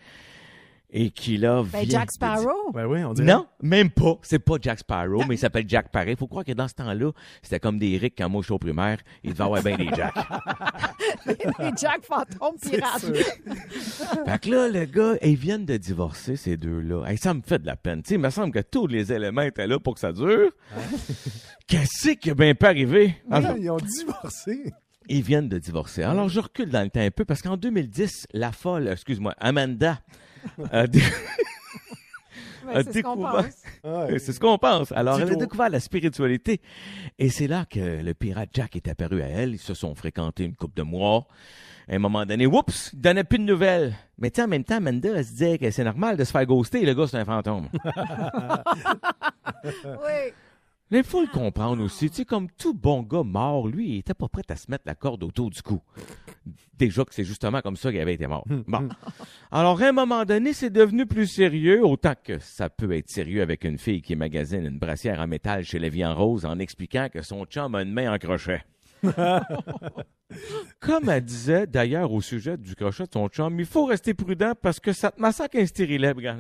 et 0.90 1.12
qui 1.12 1.38
là 1.38 1.64
Ben 1.64 1.82
vient 1.84 2.00
Jack 2.00 2.12
Sparrow. 2.12 2.72
Ben 2.74 2.86
oui, 2.86 3.04
on 3.04 3.14
dirait. 3.14 3.28
non, 3.28 3.46
même 3.62 3.90
pas. 3.90 4.18
C'est 4.24 4.40
pas 4.40 4.56
Jack 4.62 4.80
Sparrow, 4.80 5.24
mais 5.28 5.36
il 5.36 5.38
s'appelle 5.38 5.66
Jack 5.68 5.90
pareil. 5.92 6.16
Faut 6.18 6.28
croire 6.28 6.46
que 6.46 6.54
dans 6.54 6.68
ce 6.68 6.74
temps-là, 6.76 7.12
c'était 7.42 7.60
comme 7.60 7.78
des 7.78 7.98
Rick 7.98 8.16
quand 8.18 8.30
moi 8.30 8.42
je 8.42 8.46
suis 8.46 8.54
au 8.54 8.58
primaire. 8.60 8.98
Il 9.24 9.34
devait 9.34 9.44
avoir 9.44 9.62
bien 9.62 9.78
des 9.78 9.90
Jack. 9.96 10.16
Les 11.26 11.72
Jack 11.78 12.02
Fantôme 12.04 12.58
Pirate. 12.62 13.02
fait 14.26 14.40
que 14.42 14.50
là, 14.50 14.68
le 14.70 14.86
gars, 14.86 15.16
ils 15.22 15.36
viennent 15.36 15.66
de 15.66 15.78
divorcer, 15.78 16.36
ces 16.36 16.58
deux-là. 16.58 17.06
Hey, 17.08 17.18
ça 17.18 17.34
me 17.34 17.42
fait 17.42 17.60
de 17.60 17.66
la 17.66 17.76
peine. 17.76 18.02
Tu 18.02 18.10
sais, 18.10 18.16
il 18.16 18.22
me 18.22 18.30
semble 18.30 18.52
que 18.52 18.60
tous 18.60 18.88
les 18.88 19.12
éléments 19.14 19.42
étaient 19.44 19.68
là 19.68 19.80
pour 19.80 19.94
que 19.96 20.00
ça 20.00 20.12
dure. 20.12 20.52
Qu'est-ce 21.68 22.12
qui 22.12 22.30
a 22.32 22.34
bien 22.34 22.56
pas 22.56 22.70
arrivé? 22.70 23.16
Ah, 23.30 23.42
Ils 23.60 23.70
ont 23.70 23.78
divorcé. 23.78 24.74
Ils 25.10 25.22
viennent 25.22 25.50
de 25.50 25.58
divorcer. 25.58 26.04
Alors, 26.04 26.28
je 26.30 26.40
recule 26.40 26.70
dans 26.70 26.84
le 26.84 26.90
temps 26.90 27.00
un 27.02 27.12
peu 27.12 27.24
parce 27.26 27.42
qu'en 27.42 27.58
2010, 27.58 28.28
la 28.34 28.52
folle, 28.52 28.88
excuse-moi, 28.90 29.34
Amanda, 29.40 30.00
Ben, 30.58 30.88
a 32.76 32.84
c'est 32.84 32.94
ce 32.94 33.00
qu'on 33.02 33.16
découvert- 33.16 33.32
pense. 33.44 33.64
Ouais. 34.10 34.20
C'est 34.20 34.34
ce 34.34 34.40
qu'on 34.40 34.58
pense. 34.58 34.92
Alors, 34.92 35.20
elle 35.20 35.32
a 35.32 35.36
découvert 35.36 35.70
la 35.70 35.80
spiritualité. 35.80 36.62
Et 37.20 37.30
c'est 37.30 37.48
là 37.48 37.66
que 37.70 38.02
le 38.04 38.14
pirate 38.14 38.50
Jack 38.54 38.76
est 38.76 38.88
apparu 38.88 39.22
à 39.22 39.28
elle. 39.28 39.54
Ils 39.54 39.60
se 39.60 39.74
sont 39.74 39.96
fréquentés 39.96 40.44
une 40.46 40.56
couple 40.56 40.76
de 40.78 40.84
mois. 40.84 41.28
À 41.90 41.96
un 41.96 42.00
moment 42.00 42.26
donné, 42.26 42.46
oups, 42.46 42.90
il 42.94 43.00
donnait 43.00 43.24
plus 43.24 43.38
de 43.40 43.44
nouvelles. 43.46 43.94
Mais 44.18 44.30
tu 44.30 44.42
sais, 44.42 44.46
en 44.46 44.50
même 44.50 44.66
temps, 44.66 44.76
Amanda, 44.76 45.10
elle 45.16 45.24
se 45.26 45.32
disait 45.32 45.58
que 45.58 45.72
c'est 45.72 45.86
normal 45.86 46.18
de 46.18 46.24
se 46.26 46.32
faire 46.32 46.46
ghoster. 46.46 46.86
Le 46.86 46.94
gars, 46.94 47.08
c'est 47.08 47.18
un 47.18 47.24
fantôme. 47.26 47.70
Oui. 49.64 50.34
Mais 50.90 51.00
il 51.00 51.04
faut 51.04 51.22
le 51.22 51.28
comprendre 51.28 51.84
aussi. 51.84 52.10
Tu 52.10 52.18
sais, 52.18 52.26
comme 52.26 52.50
tout 52.50 52.74
bon 52.74 53.04
gars 53.04 53.24
mort, 53.24 53.68
lui, 53.68 53.90
il 53.90 53.98
était 53.98 54.14
pas 54.14 54.30
prêt 54.30 54.44
à 54.50 54.56
se 54.56 54.72
mettre 54.72 54.86
la 54.86 54.96
corde 54.96 55.24
autour 55.24 55.50
du 55.50 55.62
cou. 55.62 55.82
Déjà 56.78 57.04
que 57.04 57.14
c'est 57.14 57.26
justement 57.26 57.62
comme 57.62 57.76
ça 57.76 57.92
qu'il 57.92 58.00
avait 58.00 58.14
été 58.14 58.28
mort. 58.28 58.46
Bon. 58.68 58.88
Alors, 59.52 59.82
à 59.82 59.88
un 59.88 59.92
moment 59.92 60.24
donné, 60.24 60.54
c'est 60.54 60.70
devenu 60.70 61.06
plus 61.06 61.28
sérieux, 61.28 61.86
autant 61.86 62.14
que 62.24 62.40
ça 62.40 62.70
peut 62.70 62.92
être 62.94 63.10
sérieux 63.10 63.42
avec 63.42 63.66
une 63.66 63.78
fille 63.78 64.02
qui 64.02 64.16
magasine 64.16 64.66
une 64.66 64.80
brassière 64.80 65.20
en 65.20 65.28
métal 65.28 65.66
chez 65.66 65.80
Lévi 65.80 66.06
en 66.06 66.16
Rose 66.16 66.46
en 66.46 66.60
expliquant 66.60 67.10
que 67.12 67.22
son 67.22 67.46
chum 67.46 67.76
a 67.76 67.82
une 67.82 67.92
main 67.92 68.14
en 68.14 68.18
crochet. 68.18 68.64
Comme 70.80 71.10
elle 71.10 71.24
disait 71.24 71.66
d'ailleurs 71.68 72.12
au 72.12 72.20
sujet 72.22 72.58
du 72.58 72.76
crochet 72.76 73.06
de 73.06 73.10
son 73.14 73.28
chum, 73.30 73.60
il 73.60 73.66
faut 73.66 73.86
rester 73.86 74.14
prudent 74.14 74.52
parce 74.62 74.80
que 74.80 74.92
ça 74.92 75.10
te 75.12 75.22
massacre 75.22 75.58
un 75.58 75.66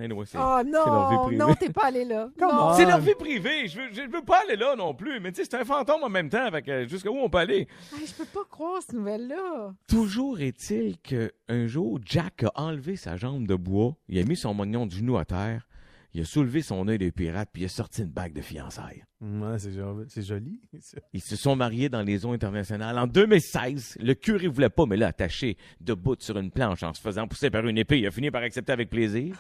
nous 0.08 0.26
c'est- 0.26 0.38
Oh 0.40 0.58
c'est 0.62 0.70
leur 0.72 1.10
vie 1.10 1.16
non, 1.16 1.24
privée. 1.24 1.38
non, 1.38 1.54
t'es 1.56 1.70
pas 1.70 1.86
allé 1.86 2.04
là. 2.06 2.30
C'est 2.76 2.86
leur 2.86 3.00
vie 3.00 3.16
privée. 3.16 3.68
Je 3.68 3.78
veux, 3.80 3.88
je 3.94 4.02
veux 4.02 4.24
pas 4.24 4.42
aller 4.46 4.58
là 4.58 4.76
non 4.76 4.94
plus. 4.94 5.20
Mais 5.20 5.32
tu 5.32 5.38
sais, 5.42 5.48
c'est 5.50 5.58
un 5.58 5.64
fantôme 5.66 6.04
en 6.04 6.10
même 6.10 6.30
temps. 6.30 6.50
Jusqu'à 6.88 7.10
où 7.10 7.18
on 7.18 7.30
peut 7.30 7.38
aller? 7.40 7.68
Hey, 7.98 8.06
je 8.06 8.14
peux 8.14 8.26
pas 8.26 8.46
croire 8.50 8.82
cette 8.82 8.94
nouvelle-là. 8.94 9.74
Toujours 9.88 10.40
est-il 10.42 10.98
que 11.00 11.32
un 11.48 11.66
jour, 11.68 12.00
Jack 12.04 12.44
a 12.44 12.52
enlevé 12.62 12.96
sa 12.98 13.16
jambe 13.16 13.48
de 13.48 13.56
bois. 13.56 13.96
Il 14.10 14.20
a 14.20 14.24
mis 14.24 14.36
son 14.36 14.54
mognon 14.54 14.86
du 14.86 14.98
genou 14.98 15.18
à 15.18 15.26
terre. 15.26 15.68
Il 16.14 16.22
a 16.22 16.26
soulevé 16.26 16.62
son 16.62 16.88
œil 16.88 16.98
de 16.98 17.10
pirate 17.10 17.50
puis 17.52 17.64
il 17.64 17.66
a 17.66 17.70
sorti 17.70 18.02
une 18.02 18.10
bague 18.10 18.34
de 18.34 18.42
fiançailles. 18.42 19.04
Ouais, 19.22 19.60
c'est 19.60 19.72
jo- 19.74 20.04
c'est 20.08 20.24
joli. 20.24 20.62
ça. 20.80 20.98
Ils 21.14 21.22
se 21.22 21.36
sont 21.36 21.56
mariés 21.56 21.90
dans 21.90 22.02
les 22.02 22.26
eaux 22.26 22.32
internationales. 22.32 22.98
En 22.98 23.08
2016, 23.08 23.98
le 24.00 24.14
curé 24.14 24.48
voulait 24.48 24.70
pas, 24.70 24.86
mais 24.86 24.98
là, 24.98 25.08
attaché 25.08 25.58
debout 25.82 26.16
sur 26.20 26.38
une 26.38 26.50
planche 26.52 26.84
en 26.84 26.94
se 26.94 27.02
faisant 27.02 27.28
pousser 27.28 27.50
par 27.50 27.68
une 27.68 27.78
épée, 27.78 28.00
il 28.00 28.08
a 28.08 28.12
fini 28.12 28.32
par 28.32 28.42
accepter 28.42 28.72
avec 28.72 28.90
plaisir. 28.90 29.36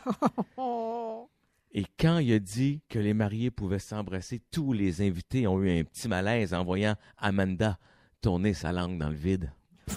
Oh. 0.57 1.29
Et 1.73 1.85
quand 1.99 2.19
il 2.19 2.31
a 2.33 2.39
dit 2.39 2.81
que 2.89 2.97
les 2.97 3.13
mariés 3.13 3.51
pouvaient 3.51 3.77
s'embrasser, 3.77 4.41
tous 4.51 4.73
les 4.73 5.01
invités 5.01 5.45
ont 5.47 5.61
eu 5.61 5.79
un 5.79 5.83
petit 5.83 6.07
malaise 6.07 6.53
en 6.53 6.63
voyant 6.63 6.95
Amanda 7.17 7.77
tourner 8.21 8.53
sa 8.53 8.71
langue 8.71 8.97
dans 8.97 9.09
le 9.09 9.15
vide. 9.15 9.51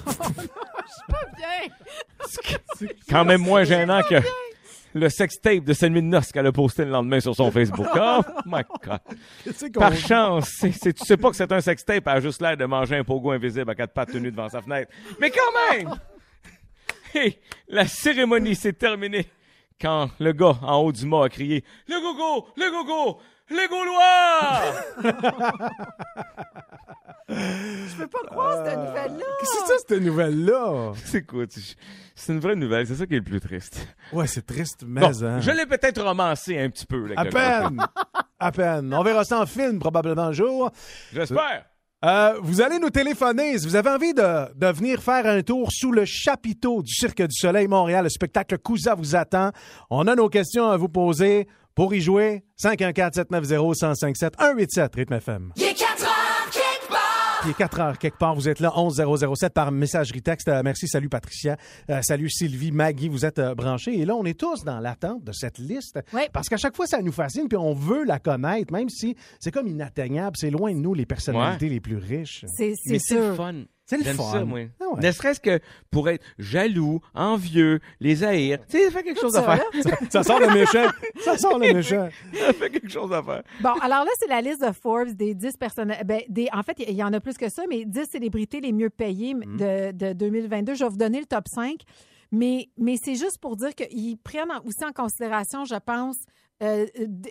Bien. 1.37 2.89
Quand 3.09 3.25
même 3.25 3.41
moins 3.41 3.65
gênant 3.65 4.03
que 4.03 4.17
le 4.95 5.09
sextape 5.09 5.65
de 5.65 5.73
de 5.73 6.01
noces 6.01 6.33
qu'elle 6.33 6.47
a 6.47 6.53
posté 6.53 6.85
le 6.85 6.91
lendemain 6.91 7.21
sur 7.21 7.35
son 7.35 7.51
Facebook. 7.51 7.87
Oh 7.97 8.23
my 8.47 8.63
God. 8.83 9.73
Par 9.75 9.95
chance, 9.95 10.59
tu 10.61 10.93
sais 10.97 11.17
pas 11.17 11.31
que 11.31 11.37
c'est 11.37 11.53
un 11.53 11.61
sextape, 11.61 12.07
elle 12.07 12.17
a 12.17 12.21
juste 12.21 12.41
l'air 12.41 12.57
de 12.57 12.65
manger 12.65 12.97
un 12.97 13.05
pogo 13.05 13.31
invisible 13.31 13.71
à 13.71 13.75
quatre 13.75 13.93
pattes 13.93 14.13
tenues 14.13 14.31
devant 14.31 14.49
sa 14.49 14.63
fenêtre. 14.63 14.91
Mais 15.21 15.31
quand 15.31 15.71
même! 15.71 15.95
Hey, 17.13 17.41
la 17.67 17.89
cérémonie 17.89 18.55
s'est 18.55 18.73
terminée 18.73 19.27
quand 19.81 20.11
le 20.21 20.33
gars 20.33 20.57
en 20.63 20.77
haut 20.77 20.93
du 20.93 21.05
mât 21.07 21.25
a 21.25 21.29
crié 21.29 21.65
«Le 21.89 22.01
gogo! 22.01 22.47
Le 22.57 22.71
gogo! 22.71 23.21
Les 23.51 23.67
Gaulois! 23.69 24.61
Je 27.29 27.97
peux 27.97 28.09
pas 28.09 28.19
croire 28.29 28.65
cette 28.67 28.79
nouvelle-là. 28.79 29.25
Qu'est-ce 29.41 29.53
que 29.53 29.59
c'est 29.67 29.73
ça, 29.73 29.79
cette 29.89 30.01
nouvelle-là? 30.03 30.93
c'est 31.05 31.23
quoi? 31.23 31.47
tu- 31.47 31.61
C'est 32.15 32.33
une 32.33 32.41
vraie 32.41 32.57
nouvelle, 32.57 32.87
c'est 32.87 32.97
ça 32.97 33.07
qui 33.07 33.15
est 33.15 33.19
le 33.19 33.25
plus 33.25 33.41
triste. 33.41 33.87
Ouais, 34.13 34.27
c'est 34.27 34.45
triste, 34.45 34.85
mais... 34.87 35.01
Bon, 35.01 35.25
hein. 35.25 35.41
je 35.41 35.51
l'ai 35.53 35.67
peut-être 35.67 36.03
romancé 36.03 36.59
un 36.59 36.69
petit 36.71 36.87
peu. 36.87 37.07
là, 37.07 37.15
À 37.17 37.23
quelque 37.25 37.35
peine! 37.35 37.87
à 38.39 38.53
peine. 38.53 38.93
On 38.95 39.03
verra 39.03 39.25
ça 39.25 39.41
en 39.41 39.47
film, 39.47 39.79
probablement, 39.79 40.23
un 40.25 40.33
jour. 40.33 40.71
J'espère. 41.13 41.67
Euh, 42.05 42.35
vous 42.43 42.63
allez 42.63 42.79
nous 42.79 42.89
téléphoner 42.91 43.59
si 43.59 43.67
vous 43.67 43.77
avez 43.77 43.91
envie 43.91 44.15
de, 44.15 44.55
de 44.55 44.67
venir 44.73 45.03
faire 45.03 45.27
un 45.27 45.43
tour 45.43 45.69
sous 45.71 45.93
le 45.93 46.05
chapiteau 46.07 46.83
du 46.83 46.93
Cirque 46.95 47.21
du 47.23 47.35
Soleil 47.37 47.69
Montréal. 47.69 48.05
Le 48.05 48.09
spectacle 48.09 48.57
Cousa 48.59 48.95
vous 48.95 49.15
attend. 49.17 49.51
On 49.91 50.07
a 50.07 50.15
nos 50.15 50.31
questions 50.31 50.71
à 50.71 50.77
vous 50.79 50.89
poser. 50.89 51.47
Pour 51.81 51.95
y 51.95 52.03
jouer, 52.03 52.45
514-790-1057, 52.63 54.33
187 54.39 54.95
Rythme 54.97 55.15
FM. 55.15 55.53
Il 55.57 55.63
est 55.63 55.73
4 55.73 56.03
heures, 56.03 56.51
quelque 56.53 56.91
part. 56.91 57.41
Il 57.47 57.51
est 57.53 57.55
4 57.55 57.81
heures 57.81 57.99
quelque 57.99 58.19
part. 58.19 58.35
Vous 58.35 58.51
êtes 58.51 58.61
là, 58.61 58.71
11007 58.77 59.55
par 59.55 59.73
messagerie 59.73 60.21
texte. 60.21 60.49
Euh, 60.49 60.61
merci, 60.63 60.87
salut 60.89 61.09
Patricia. 61.09 61.57
Euh, 61.89 62.03
salut 62.03 62.29
Sylvie, 62.29 62.71
Maggie, 62.71 63.09
vous 63.09 63.25
êtes 63.25 63.39
euh, 63.39 63.55
branchés. 63.55 63.99
Et 63.99 64.05
là, 64.05 64.15
on 64.15 64.27
est 64.27 64.39
tous 64.39 64.63
dans 64.63 64.79
l'attente 64.79 65.25
de 65.25 65.33
cette 65.33 65.57
liste. 65.57 65.99
Oui. 66.13 66.25
Parce 66.35 66.51
qu'à 66.51 66.59
chaque 66.59 66.77
fois, 66.77 66.87
ça 66.87 67.01
nous 67.01 67.13
fascine, 67.13 67.49
puis 67.49 67.57
on 67.57 67.73
veut 67.73 68.05
la 68.05 68.19
connaître, 68.19 68.71
même 68.75 68.91
si 68.91 69.17
c'est 69.39 69.51
comme 69.51 69.67
inatteignable. 69.67 70.37
C'est 70.39 70.51
loin 70.51 70.75
de 70.75 70.81
nous, 70.81 70.93
les 70.93 71.07
personnalités 71.07 71.71
les 71.71 71.81
plus 71.81 71.97
riches. 71.97 72.45
C'est 72.59 72.75
c'est 72.77 72.93
Mais 72.93 72.99
c'est 72.99 73.15
sûr. 73.15 73.37
fun. 73.37 73.55
C'est 73.91 73.99
le 73.99 74.05
J'aime 74.05 74.17
fun. 74.17 74.33
ça, 74.33 74.45
moi. 74.45 74.61
Ah 74.81 74.85
ouais. 74.95 75.01
Ne 75.03 75.11
serait-ce 75.13 75.41
que 75.41 75.59
pour 75.91 76.09
être 76.09 76.23
jaloux, 76.39 77.01
envieux, 77.13 77.81
les 77.99 78.23
haïr. 78.25 78.59
Tu 78.69 78.79
sais, 78.79 78.85
ça 78.85 78.91
fait 78.93 79.03
quelque 79.03 79.21
chose 79.21 79.37
à 79.37 79.43
ça, 79.43 79.57
faire. 79.57 79.65
là? 79.91 79.97
Ça 80.11 80.23
sort 80.23 80.39
le 80.41 80.47
méchant. 80.55 80.87
Ça 81.25 81.37
sort 81.37 81.59
le 81.59 81.73
méchant. 81.73 82.09
ça 82.33 82.53
fait 82.53 82.71
quelque 82.71 82.89
chose 82.89 83.13
à 83.13 83.23
faire. 83.23 83.43
Bon, 83.61 83.73
alors 83.83 84.05
là, 84.05 84.11
c'est 84.19 84.29
la 84.29 84.41
liste 84.41 84.65
de 84.65 84.73
Forbes 84.73 85.11
des 85.11 85.35
10 85.35 85.57
personnes. 85.57 85.93
Ben, 86.05 86.21
des, 86.29 86.49
en 86.53 86.63
fait, 86.63 86.77
il 86.89 86.95
y 86.95 87.03
en 87.03 87.13
a 87.13 87.21
plus 87.21 87.37
que 87.37 87.49
ça, 87.49 87.63
mais 87.69 87.85
10 87.85 88.05
célébrités 88.11 88.61
les 88.61 88.73
mieux 88.73 88.91
payées 88.91 89.35
Mm. 89.35 89.57
de, 89.57 89.93
de 89.93 90.13
2022. 90.13 90.75
Je 90.75 90.85
vais 90.85 90.91
vous 90.91 90.97
donner 90.97 91.19
le 91.21 91.27
top 91.27 91.49
5. 91.49 91.81
Mais, 92.33 92.69
mais 92.79 92.97
c'est 93.03 93.17
juste 93.17 93.39
pour 93.39 93.57
dire 93.57 93.75
qu'ils 93.75 94.17
prennent 94.19 94.53
en- 94.53 94.65
aussi 94.65 94.85
en 94.85 94.93
considération, 94.93 95.65
je 95.65 95.75
pense, 95.85 96.17
euh, 96.63 96.87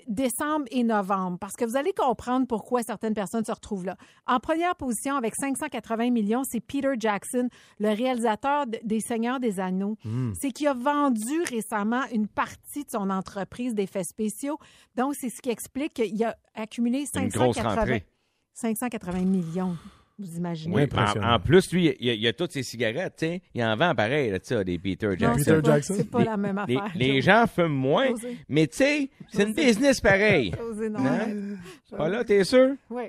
décembre 0.07 0.65
et 0.71 0.83
novembre, 0.83 1.37
parce 1.39 1.55
que 1.55 1.65
vous 1.65 1.77
allez 1.77 1.93
comprendre 1.93 2.47
pourquoi 2.47 2.81
certaines 2.83 3.13
personnes 3.13 3.45
se 3.45 3.51
retrouvent 3.51 3.85
là. 3.85 3.95
En 4.25 4.39
première 4.39 4.75
position, 4.75 5.15
avec 5.15 5.35
580 5.35 6.09
millions, 6.09 6.41
c'est 6.43 6.59
Peter 6.59 6.93
Jackson, 6.97 7.47
le 7.79 7.89
réalisateur 7.89 8.65
de- 8.67 8.79
des 8.83 8.99
Seigneurs 8.99 9.39
des 9.39 9.59
Anneaux. 9.59 9.97
Mm. 10.03 10.31
C'est 10.39 10.51
qu'il 10.51 10.67
a 10.67 10.73
vendu 10.73 11.41
récemment 11.49 12.03
une 12.13 12.27
partie 12.27 12.83
de 12.85 12.89
son 12.89 13.09
entreprise 13.09 13.73
d'effets 13.75 14.03
spéciaux. 14.03 14.57
Donc, 14.95 15.13
c'est 15.15 15.29
ce 15.29 15.41
qui 15.41 15.49
explique 15.49 15.93
qu'il 15.93 16.23
a 16.23 16.35
accumulé 16.55 17.05
Une 17.15 17.27
grosse 17.29 17.55
580, 17.55 17.75
rentrée. 17.75 18.05
580 18.53 19.19
millions. 19.25 19.75
Vous 20.19 20.35
imaginez? 20.37 20.75
Oui, 20.75 20.83
en, 20.95 21.33
en 21.35 21.39
plus, 21.39 21.71
lui, 21.71 21.95
il 21.99 22.05
y 22.05 22.09
a, 22.09 22.13
il 22.13 22.19
y 22.21 22.27
a 22.27 22.33
toutes 22.33 22.51
ses 22.51 22.61
cigarettes, 22.63 23.15
tu 23.17 23.25
sais. 23.25 23.41
Il 23.53 23.63
en 23.63 23.75
vend 23.77 23.95
pareil, 23.95 24.29
là, 24.31 24.39
tu 24.39 24.47
sais, 24.47 24.63
des 24.65 24.77
Peter 24.77 25.11
Jackson. 25.17 25.39
c'est 25.41 25.51
Peter 25.55 25.61
pas, 25.61 25.73
Jackson? 25.75 25.93
c'est 25.97 26.09
pas 26.11 26.19
Les- 26.19 26.25
la 26.25 26.37
même 26.37 26.65
Les, 26.67 26.75
affaire. 26.77 26.91
les 26.95 27.21
gens 27.21 27.45
fument 27.47 27.67
moins, 27.67 28.07
mais 28.49 28.67
tu 28.67 28.77
sais, 28.77 29.09
c'est 29.31 29.43
une 29.43 29.53
business 29.53 30.01
pareil. 30.01 30.53
Non. 30.91 30.99
Hein? 31.05 31.55
Pas 31.95 32.09
là, 32.09 32.23
t'es 32.23 32.43
sûr? 32.43 32.75
Oui. 32.89 33.03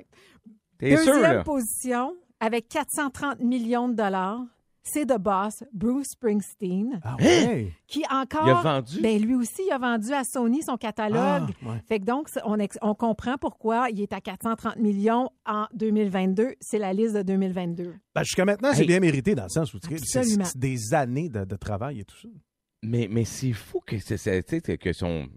T'es 0.77 0.95
sûr, 0.97 1.13
Deuxième 1.13 1.33
là? 1.33 1.43
position, 1.43 2.15
avec 2.39 2.67
430 2.69 3.39
millions 3.41 3.89
de 3.89 3.95
dollars, 3.95 4.39
c'est 4.83 5.05
The 5.05 5.17
Boss, 5.19 5.63
Bruce 5.73 6.07
Springsteen, 6.13 6.99
Ah 7.03 7.15
ouais. 7.19 7.71
qui 7.87 8.03
encore... 8.11 8.47
Il 8.47 8.51
a 8.51 8.61
vendu? 8.61 9.01
Ben, 9.01 9.21
lui 9.21 9.35
aussi, 9.35 9.61
il 9.67 9.71
a 9.71 9.77
vendu 9.77 10.11
à 10.13 10.23
Sony 10.23 10.61
son 10.63 10.77
catalogue. 10.77 11.49
Ah, 11.63 11.69
ouais. 11.69 11.81
Fait 11.87 11.99
que 11.99 12.05
donc, 12.05 12.27
on, 12.45 12.57
ex- 12.59 12.77
on 12.81 12.95
comprend 12.95 13.37
pourquoi 13.37 13.89
il 13.91 14.01
est 14.01 14.13
à 14.13 14.21
430 14.21 14.77
millions 14.77 15.29
en 15.45 15.67
2022. 15.73 16.55
C'est 16.59 16.79
la 16.79 16.93
liste 16.93 17.15
de 17.15 17.21
2022. 17.21 17.93
Ben, 18.15 18.23
Jusqu'à 18.23 18.45
maintenant, 18.45 18.69
c'est 18.73 18.81
Hey. 18.81 18.87
bien 18.87 18.99
mérité 18.99 19.35
dans 19.35 19.43
le 19.43 19.49
sens 19.49 19.73
où 19.73 19.79
c'est 19.81 20.57
des 20.57 20.93
années 20.93 21.29
de, 21.29 21.45
de 21.45 21.55
travail 21.55 21.99
et 21.99 22.03
tout 22.05 22.17
ça. 22.17 22.27
Mais, 22.83 23.07
mais 23.11 23.25
c'est 23.25 23.53
fou 23.53 23.79
que, 23.85 23.99
c'est, 23.99 24.77
que 24.79 24.91
son, 24.93 25.27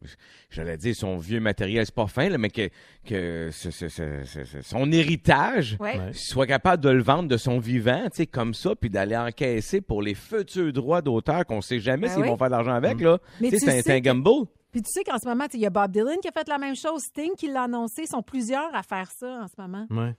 j'allais 0.48 0.78
dire 0.78 0.96
son 0.96 1.18
vieux 1.18 1.40
matériel, 1.40 1.84
c'est 1.84 1.94
pas 1.94 2.06
fin, 2.06 2.30
là, 2.30 2.38
mais 2.38 2.48
que, 2.48 2.70
que 3.04 3.50
ce- 3.52 3.70
ce- 3.70 3.88
ce- 3.90 4.24
ce- 4.24 4.44
ce- 4.44 4.62
son 4.62 4.90
héritage 4.90 5.76
Ouais. 5.78 6.10
Soit 6.14 6.46
capable 6.46 6.82
de 6.82 6.88
le 6.88 7.02
vendre 7.02 7.28
de 7.28 7.36
son 7.36 7.58
vivant, 7.58 8.04
tu 8.04 8.16
sais, 8.16 8.26
comme 8.26 8.54
ça, 8.54 8.74
puis 8.74 8.88
d'aller 8.88 9.14
encaisser 9.16 9.82
pour 9.82 10.00
les 10.00 10.14
futurs 10.14 10.72
droits 10.72 11.02
d'auteur 11.02 11.44
qu'on 11.44 11.60
sait 11.60 11.80
jamais 11.80 12.06
Ben 12.06 12.14
s'ils 12.14 12.22
oui. 12.22 12.28
vont 12.28 12.38
faire 12.38 12.46
de 12.46 12.52
l'argent 12.52 12.72
avec, 12.74 12.96
Mm. 12.98 13.04
là. 13.04 13.18
C'est 13.40 13.46
un, 13.54 13.58
sais 13.58 13.82
c'est 13.82 13.92
un 13.92 14.00
gamble. 14.00 14.46
Puis 14.72 14.80
tu 14.80 14.90
sais 14.90 15.04
qu'en 15.04 15.18
ce 15.18 15.28
moment, 15.28 15.44
il 15.52 15.60
y 15.60 15.66
a 15.66 15.70
Bob 15.70 15.90
Dylan 15.92 16.16
qui 16.22 16.28
a 16.28 16.32
fait 16.32 16.48
la 16.48 16.56
même 16.58 16.74
chose, 16.74 17.02
Sting 17.02 17.32
qui 17.36 17.48
l'a 17.48 17.64
annoncé. 17.64 18.04
Ils 18.04 18.08
sont 18.08 18.22
plusieurs 18.22 18.74
à 18.74 18.82
faire 18.82 19.10
ça 19.10 19.42
en 19.42 19.46
ce 19.48 19.60
moment. 19.60 19.86
Ouais. 19.90 20.14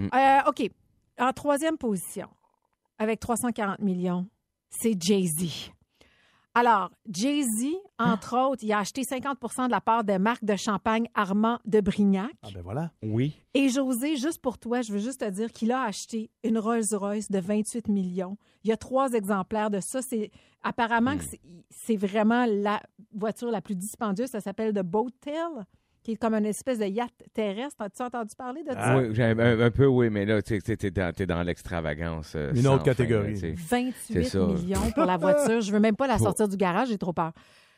Euh, 0.00 0.38
OK. 0.48 0.70
En 1.20 1.32
troisième 1.34 1.76
position, 1.76 2.28
avec 2.98 3.20
340 3.20 3.78
millions, 3.80 4.26
c'est 4.70 4.94
Jay-Z. 4.98 5.70
Alors, 6.54 6.90
Jay-Z, 7.10 7.66
entre 7.98 8.36
autres, 8.36 8.62
il 8.62 8.72
a 8.72 8.78
acheté 8.80 9.02
50% 9.02 9.66
de 9.66 9.70
la 9.70 9.80
part 9.80 10.04
de 10.04 10.18
marque 10.18 10.44
de 10.44 10.54
champagne 10.56 11.08
Armand 11.14 11.58
de 11.64 11.80
Brignac. 11.80 12.30
Ah 12.42 12.48
ben 12.54 12.60
voilà. 12.62 12.90
Oui. 13.02 13.34
Et 13.54 13.70
José, 13.70 14.16
juste 14.16 14.42
pour 14.42 14.58
toi, 14.58 14.82
je 14.82 14.92
veux 14.92 14.98
juste 14.98 15.20
te 15.20 15.30
dire 15.30 15.50
qu'il 15.50 15.72
a 15.72 15.82
acheté 15.82 16.30
une 16.44 16.58
Rolls-Royce 16.58 17.30
de 17.30 17.38
28 17.38 17.88
millions. 17.88 18.36
Il 18.64 18.68
y 18.68 18.72
a 18.72 18.76
trois 18.76 19.12
exemplaires 19.12 19.70
de 19.70 19.80
ça. 19.80 20.02
C'est 20.02 20.30
apparemment 20.62 21.16
que 21.16 21.24
c'est- 21.24 21.40
c'est 21.70 21.96
vraiment 21.96 22.44
la 22.46 22.82
voiture 23.14 23.50
la 23.50 23.62
plus 23.62 23.74
dispendieuse. 23.74 24.28
Ça 24.28 24.40
s'appelle 24.40 24.74
The 24.74 24.82
Boat 24.82 25.08
Tail, 25.22 25.64
qui 26.02 26.12
est 26.12 26.16
comme 26.16 26.34
une 26.34 26.46
espèce 26.46 26.78
de 26.78 26.84
yacht 26.86 27.12
terrestre. 27.32 27.80
As-tu 27.80 28.02
entendu 28.02 28.34
parler 28.36 28.62
de 28.62 28.70
ça? 28.70 28.76
Ah. 28.78 28.98
Oui, 28.98 29.08
j'ai 29.12 29.22
un, 29.24 29.38
un- 29.38 29.70
peu, 29.70 29.86
oui, 29.86 30.10
mais 30.10 30.24
là, 30.24 30.42
tu 30.42 30.60
sais, 30.60 30.76
t'es 30.76 30.90
dans, 30.90 31.12
t'es 31.14 31.26
dans 31.26 31.42
l'extravagance. 31.42 32.32
euh, 32.34 32.52
Une 32.54 32.66
autre 32.66 32.78
fin, 32.78 32.84
catégorie. 32.84 33.36
sais. 33.36 33.54
28 33.56 34.24
ça. 34.24 34.38
millions 34.46 34.90
pour 34.94 35.04
la 35.04 35.16
voiture. 35.18 35.60
Je 35.60 35.72
veux 35.72 35.80
même 35.80 35.96
pas 35.96 36.06
la 36.06 36.18
sortir 36.18 36.48
du 36.48 36.56
garage, 36.56 36.88
j'ai 36.88 36.98
trop 36.98 37.12
peur. 37.12 37.32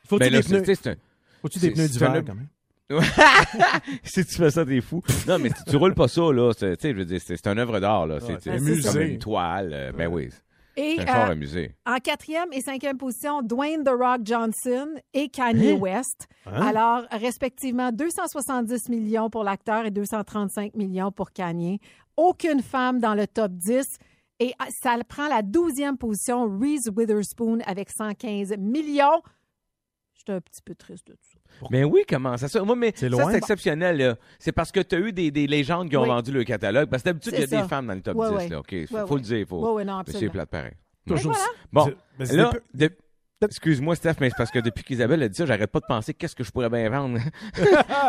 Faut-tu 0.06 0.20
Ben 0.20 0.32
des 0.32 0.42
pneus, 0.42 0.60
tu 0.60 0.66
sais, 0.66 0.74
c'est 0.74 0.90
un- 0.90 0.96
faut-tu 1.42 1.58
des 1.58 1.70
pneus 1.70 1.88
d'hiver 1.88 2.22
quand 2.26 2.34
même? 2.34 2.48
si 4.02 4.24
tu 4.26 4.34
fais 4.34 4.50
ça, 4.50 4.64
t'es 4.64 4.80
fou. 4.80 5.02
Non, 5.26 5.38
mais 5.38 5.48
tu, 5.50 5.56
tu 5.70 5.76
roules 5.76 5.94
pas 5.94 6.08
ça, 6.08 6.20
là. 6.32 6.52
c'est- 6.56 6.76
Tu 6.76 6.82
sais, 6.82 6.92
je 6.92 6.98
veux 6.98 7.04
dire, 7.04 7.20
c'est 7.24 7.36
c'est 7.36 7.46
une 7.48 7.58
œuvre 7.58 7.80
d'art, 7.80 8.06
là. 8.06 8.16
Ouais, 8.16 8.36
C'est 8.40 8.82
comme 8.82 9.00
une 9.00 9.18
toile. 9.18 9.70
euh, 9.72 9.92
ben 9.92 10.06
oui. 10.08 10.28
Et 10.76 10.98
un 11.06 11.30
euh, 11.30 11.68
en 11.86 11.98
quatrième 11.98 12.52
et 12.52 12.60
cinquième 12.60 12.98
position, 12.98 13.42
Dwayne 13.42 13.84
The 13.84 13.90
Rock 13.90 14.20
Johnson 14.24 14.88
et 15.12 15.28
Kanye 15.28 15.72
West. 15.72 16.26
Hein? 16.46 16.66
Alors, 16.66 17.04
respectivement, 17.12 17.92
270 17.92 18.88
millions 18.88 19.30
pour 19.30 19.44
l'acteur 19.44 19.86
et 19.86 19.90
235 19.90 20.74
millions 20.74 21.12
pour 21.12 21.30
Kanye. 21.30 21.78
Aucune 22.16 22.62
femme 22.62 22.98
dans 22.98 23.14
le 23.14 23.26
top 23.26 23.52
10. 23.52 23.98
Et 24.40 24.52
ah, 24.58 24.66
ça 24.82 24.96
prend 25.08 25.28
la 25.28 25.42
douzième 25.42 25.96
position, 25.96 26.48
Reese 26.58 26.90
Witherspoon 26.94 27.60
avec 27.66 27.90
115 27.90 28.56
millions. 28.58 29.22
J'étais 30.14 30.32
un 30.32 30.40
petit 30.40 30.62
peu 30.62 30.74
triste 30.74 31.06
de 31.06 31.16
Ben 31.70 31.84
oui, 31.84 32.02
comment 32.08 32.36
ça? 32.36 32.48
ça 32.48 32.62
moi, 32.62 32.76
mais 32.76 32.92
C'est 32.94 33.10
ça, 33.10 33.24
c'est 33.30 33.36
exceptionnel, 33.38 33.96
là. 33.98 34.16
C'est 34.38 34.52
parce 34.52 34.70
que 34.72 34.80
tu 34.80 34.94
as 34.94 34.98
eu 34.98 35.12
des, 35.12 35.30
des 35.30 35.46
légendes 35.46 35.88
qui 35.88 35.96
ont 35.96 36.02
Oui. 36.02 36.08
vendu 36.08 36.32
le 36.32 36.44
catalogue. 36.44 36.88
Parce 36.90 37.02
que 37.02 37.08
d'habitude, 37.10 37.32
il 37.34 37.40
y 37.40 37.42
a 37.42 37.46
C'est 37.46 37.56
ça. 37.56 37.62
des 37.62 37.68
femmes 37.68 37.86
dans 37.86 37.94
le 37.94 38.00
top 38.02 38.16
Ouais, 38.16 38.28
10, 38.30 38.34
ouais. 38.36 38.48
là. 38.48 38.58
OK, 38.60 38.66
faut, 38.68 38.74
Ouais, 38.74 38.86
faut 38.86 38.96
ouais. 39.14 39.14
le 39.16 39.20
dire. 39.20 39.46
Faut... 39.48 39.58
Oui, 39.66 39.70
oui, 39.76 39.84
non, 39.84 39.98
Mais 39.98 40.02
c'est 40.06 40.10
absolument. 40.12 40.32
plate 40.32 40.48
pareil. 40.50 40.72
Toujours. 41.06 41.36
Bon, 41.72 41.84
C'est- 42.18 42.24
c'est 42.26 42.36
là, 42.36 42.50
des 42.72 42.88
peu- 42.88 42.88
de- 42.88 42.96
Excuse-moi, 43.44 43.94
Steph, 43.96 44.14
mais 44.20 44.30
c'est 44.30 44.36
parce 44.38 44.50
que 44.50 44.60
depuis 44.60 44.84
qu'Isabelle 44.84 45.22
a 45.22 45.28
dit 45.28 45.36
ça, 45.36 45.44
j'arrête 45.44 45.70
pas 45.70 45.80
de 45.80 45.84
penser 45.86 46.14
qu'est-ce 46.14 46.34
que 46.36 46.44
je 46.44 46.50
pourrais 46.50 46.70
bien 46.70 46.88
vendre. 46.88 47.18
Ah 47.90 48.08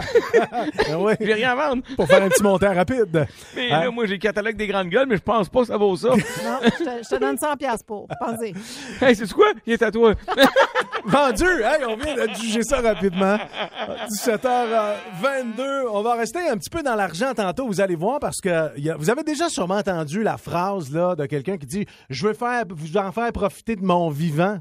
ouais, 1.00 1.17
j'ai 1.20 1.34
rien 1.34 1.51
à 1.51 1.55
vendre. 1.70 1.84
pour 1.96 2.08
faire 2.08 2.24
un 2.24 2.29
petit 2.29 2.44
montant 2.44 2.74
rapide. 2.74 3.27
Mais 3.55 3.70
Hein? 3.72 3.84
là, 3.86 3.91
moi, 3.91 4.05
j'ai 4.05 4.13
le 4.13 4.20
catalogue 4.20 4.55
des 4.55 4.67
grandes 4.67 4.88
gueules, 4.89 5.08
mais 5.10 5.17
je 5.17 5.22
pense 5.24 5.50
pas 5.50 5.62
que 5.62 5.67
ça 5.67 5.77
vaut 5.77 5.98
ça. 5.98 6.10
Non, 6.15 6.60
je 6.63 6.70
te, 6.84 7.03
je 7.03 7.10
te 7.10 7.20
donne 7.20 7.38
100 7.38 7.58
pièces 7.58 7.84
pour. 7.84 8.08
Pensez. 8.20 8.53
hey, 9.01 9.15
c'est 9.15 9.29
quoi? 9.34 9.48
Il 9.65 9.74
est 9.74 9.82
à 9.82 9.91
toi. 9.91 10.13
Vendu! 11.05 11.44
Hey, 11.63 11.84
on 11.88 11.98
vient 11.98 12.15
de 12.15 12.34
juger 12.36 12.63
ça 12.63 12.79
rapidement. 12.82 13.38
17h22. 14.25 15.86
On 15.91 16.01
va 16.01 16.15
rester 16.15 16.48
un 16.50 16.58
petit 16.58 16.70
peu 16.70 16.82
dans 16.84 16.96
l'argent 16.96 17.34
tantôt, 17.36 17.67
vous 17.67 17.82
allez 17.82 17.96
voir, 17.96 18.20
parce 18.20 18.39
que 18.41 18.70
il 18.77 18.86
y 18.86 18.89
a- 18.89 18.96
vous 18.96 19.10
avez 19.10 19.24
déjà 19.24 19.50
sûrement 19.50 19.77
entendu 19.77 20.24
la 20.24 20.38
phrase 20.38 20.91
là, 20.94 21.15
de 21.15 21.25
quelqu'un 21.25 21.58
qui 21.58 21.65
dit 21.65 21.86
Je 22.10 22.27
veux 22.27 22.34
faire, 22.34 22.63
vous 22.70 22.98
en 22.98 23.12
faire 23.12 23.32
profiter 23.34 23.75
de 23.75 23.84
mon 23.84 24.10
vivant. 24.10 24.60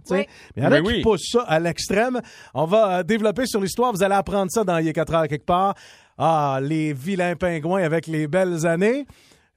Mais 0.56 0.62
il 0.62 0.64
y 0.64 0.68
en 0.68 0.73
a 0.73 0.80
qui 0.80 0.87
oui. 0.87 1.02
poussent 1.02 1.30
ça 1.32 1.42
à 1.42 1.58
l'extrême? 1.58 2.20
On 2.54 2.64
va 2.64 2.99
euh, 2.99 3.02
développer 3.02 3.46
sur 3.46 3.61
l'histoire. 3.61 3.92
Vous 3.92 4.02
allez 4.02 4.14
apprendre 4.14 4.50
ça 4.50 4.64
dans 4.64 4.78
Il 4.78 4.87
est 4.88 4.92
4 4.92 5.14
heures 5.14 5.28
quelque 5.28 5.44
part. 5.46 5.75
Ah, 6.16 6.58
les 6.62 6.92
vilains 6.92 7.34
pingouins 7.37 7.82
avec 7.82 8.06
les 8.06 8.26
belles 8.28 8.66
années. 8.66 9.04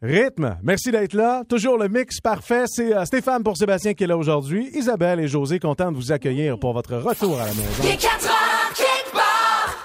Rythme, 0.02 0.58
merci 0.62 0.92
d'être 0.92 1.14
là. 1.14 1.44
Toujours 1.50 1.78
le 1.78 1.88
mix 1.88 2.20
parfait. 2.22 2.64
C'est 2.68 2.96
euh, 2.96 3.06
Stéphane 3.06 3.44
pour 3.44 3.58
Sébastien 3.58 3.94
qui 3.94 4.04
est 4.04 4.08
là 4.08 4.18
aujourd'hui. 4.18 4.70
Isabelle 4.74 5.20
et 5.20 5.28
José, 5.28 5.60
contents 5.60 5.92
de 5.92 5.96
vous 5.98 6.12
accueillir 6.12 6.58
pour 6.60 6.74
votre 6.74 6.96
retour 6.98 7.36
à 7.40 7.46
la 7.46 7.54
maison. 7.54 7.84
Il 7.84 7.90
est 7.90 7.98
4 7.98 8.26
heures, 8.26 8.74
quelque 8.76 9.14
part. 9.14 9.76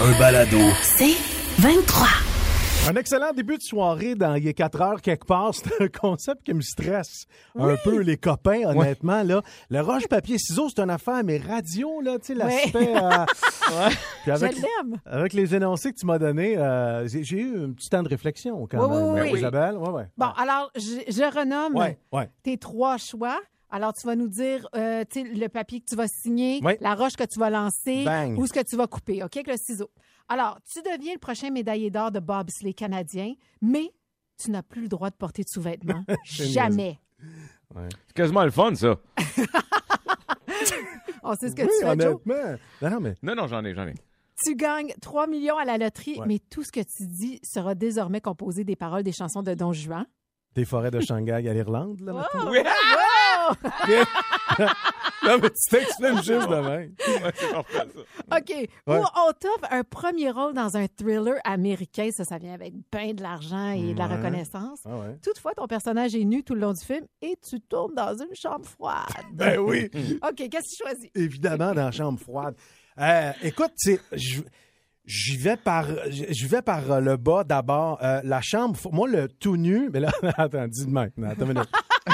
Un 0.00 0.18
balado. 0.18 0.58
C'est 0.82 1.16
23. 1.58 2.23
Un 2.88 2.96
excellent 2.96 3.32
début 3.32 3.56
de 3.56 3.62
soirée 3.62 4.14
dans 4.14 4.34
Il 4.34 4.46
est 4.46 4.52
4 4.52 4.80
heures 4.82 5.00
quelque 5.00 5.24
part. 5.24 5.52
C'est 5.54 5.80
un 5.82 5.88
concept 5.88 6.42
qui 6.44 6.52
me 6.52 6.60
stresse 6.60 7.26
un 7.58 7.76
peu, 7.82 8.00
les 8.00 8.16
copains, 8.18 8.62
honnêtement. 8.66 9.22
Là. 9.22 9.40
Le 9.70 9.80
roche-papier-ciseaux, 9.80 10.68
c'est 10.68 10.80
une 10.82 10.90
affaire, 10.90 11.22
mais 11.24 11.38
radio, 11.38 12.00
là, 12.02 12.18
tu 12.18 12.26
sais, 12.26 12.34
l'aspect... 12.34 12.94
euh, 12.94 13.24
avec, 14.32 14.56
Je 14.56 14.60
l'aime. 14.62 14.98
avec 15.06 15.32
les 15.32 15.54
énoncés 15.54 15.92
que 15.92 15.98
tu 15.98 16.04
m'as 16.06 16.18
donnés, 16.18 16.58
euh, 16.58 17.06
j'ai 17.08 17.38
eu 17.38 17.64
un 17.64 17.72
petit 17.72 17.88
temps 17.88 18.02
de 18.02 18.08
réflexion 18.08 18.66
quand 18.70 18.86
Oui, 18.86 18.96
même. 19.14 19.24
oui, 19.24 19.30
oui. 19.32 19.38
Isabelle, 19.38 19.76
ouais, 19.78 19.88
ouais. 19.90 20.08
Bon, 20.18 20.26
alors, 20.36 20.70
je, 20.76 20.80
je 21.10 21.38
renomme 21.38 21.74
Ouais, 21.76 21.98
ouais. 22.12 22.28
tes 22.42 22.58
trois 22.58 22.98
choix. 22.98 23.40
Alors, 23.74 23.92
tu 23.92 24.06
vas 24.06 24.14
nous 24.14 24.28
dire 24.28 24.68
euh, 24.76 25.02
tu 25.10 25.22
sais, 25.22 25.34
le 25.34 25.48
papier 25.48 25.80
que 25.80 25.86
tu 25.86 25.96
vas 25.96 26.06
signer, 26.06 26.60
Oui. 26.62 26.74
la 26.80 26.94
roche 26.94 27.14
que 27.16 27.24
tu 27.24 27.40
vas 27.40 27.50
lancer 27.50 28.04
Bang. 28.04 28.38
ou 28.38 28.46
ce 28.46 28.52
que 28.52 28.62
tu 28.62 28.76
vas 28.76 28.86
couper, 28.86 29.22
OK, 29.24 29.36
avec 29.36 29.48
le 29.48 29.56
ciseau. 29.56 29.90
Alors, 30.28 30.58
tu 30.72 30.80
deviens 30.80 31.14
le 31.14 31.18
prochain 31.18 31.50
médaillé 31.50 31.90
d'or 31.90 32.12
de 32.12 32.20
bobsleigh 32.20 32.72
canadien, 32.74 33.34
mais 33.60 33.90
tu 34.40 34.52
n'as 34.52 34.62
plus 34.62 34.82
le 34.82 34.88
droit 34.88 35.10
de 35.10 35.16
porter 35.16 35.42
de 35.42 35.48
sous-vêtements. 35.48 36.04
Jamais. 36.24 37.00
C'est 37.74 38.12
quasiment 38.14 38.44
le 38.44 38.52
fun, 38.52 38.72
ça. 38.76 38.96
On 41.24 41.34
sait 41.34 41.50
ce 41.50 41.54
que 41.56 41.62
Oui, 41.62 41.68
tu 41.80 41.84
fais, 41.86 41.98
Joe. 41.98 42.20
honnêtement. 42.22 42.58
Non, 42.82 42.90
non, 42.90 43.00
mais 43.00 43.14
Non, 43.22 43.34
non, 43.34 43.46
j'en 43.48 43.64
ai, 43.64 43.74
j'en 43.74 43.86
ai. 43.88 43.94
Tu 44.44 44.54
gagnes 44.56 44.92
3 45.00 45.26
millions 45.26 45.56
à 45.56 45.64
la 45.64 45.78
loterie, 45.78 46.18
Ouais. 46.20 46.26
mais 46.26 46.38
tout 46.38 46.62
ce 46.62 46.70
que 46.70 46.80
tu 46.80 47.06
dis 47.06 47.40
sera 47.42 47.74
désormais 47.74 48.20
composé 48.20 48.62
des 48.62 48.76
paroles 48.76 49.02
des 49.02 49.12
chansons 49.12 49.42
de 49.42 49.54
Don 49.54 49.72
Juan. 49.72 50.04
des 50.54 50.64
forêts 50.64 50.90
de 50.92 51.00
Shanghai 51.00 51.32
à 51.32 51.40
l'Irlande, 51.54 51.98
là, 52.00 52.12
maintenant. 52.12 52.50
Oui, 52.52 52.58
Non, 55.26 55.38
mais 55.42 55.50
tu 55.50 55.70
t'exprimes 55.70 56.16
juste 56.22 56.48
de 56.48 56.54
même. 56.54 56.94
Ouais, 57.08 57.32
c'est 57.34 57.50
parfait, 57.52 57.86
ça. 57.94 58.36
OK. 58.36 58.68
Ou 58.86 58.92
on 58.92 59.32
t'offre 59.32 59.68
un 59.72 59.82
premier 59.84 60.30
rôle 60.30 60.52
dans 60.52 60.76
un 60.76 60.86
thriller 60.86 61.36
américain. 61.44 62.10
Ça, 62.12 62.24
ça 62.24 62.36
vient 62.38 62.52
avec 62.52 62.74
ben 62.92 63.14
de 63.14 63.22
l'argent 63.22 63.70
et 63.70 63.94
de 63.94 63.98
la 63.98 64.06
Ouais. 64.06 64.16
reconnaissance. 64.16 64.80
Ah 64.84 64.96
ouais. 64.96 65.16
Toutefois, 65.22 65.54
ton 65.54 65.66
personnage 65.66 66.14
est 66.14 66.24
nu 66.24 66.42
tout 66.44 66.54
le 66.54 66.60
long 66.60 66.72
du 66.72 66.84
film 66.84 67.06
et 67.22 67.36
tu 67.48 67.60
tournes 67.60 67.94
dans 67.94 68.14
une 68.14 68.34
chambre 68.34 68.66
froide. 68.66 69.04
Ben 69.32 69.58
oui. 69.58 69.90
OK, 70.22 70.34
qu'est-ce 70.36 70.50
que 70.50 70.76
tu 70.76 70.82
choisis? 70.82 71.10
évidemment 71.14 71.72
dans 71.74 71.86
la 71.86 71.90
chambre 71.90 72.20
froide. 72.20 72.54
Euh, 73.00 73.32
écoute, 73.42 73.72
c'est 73.76 74.00
je 74.12 74.40
j'y 75.06 75.36
vais 75.36 75.56
par 75.56 75.86
j'y 76.08 76.46
vais 76.46 76.62
par 76.62 77.00
le 77.00 77.16
bas 77.16 77.44
d'abord. 77.44 77.98
Euh, 78.02 78.20
la 78.24 78.40
chambre, 78.42 78.76
fo- 78.78 78.92
moi 78.92 79.08
le 79.08 79.28
tout 79.28 79.56
nu, 79.56 79.90
mais 79.92 80.00
là 80.00 80.10
attends, 80.36 80.68
dis 80.68 80.86
de 80.86 80.90
même. 80.90 81.10
Non, 81.16 81.30
attends 81.30 81.46
une 81.46 81.54
minute. 81.54 81.68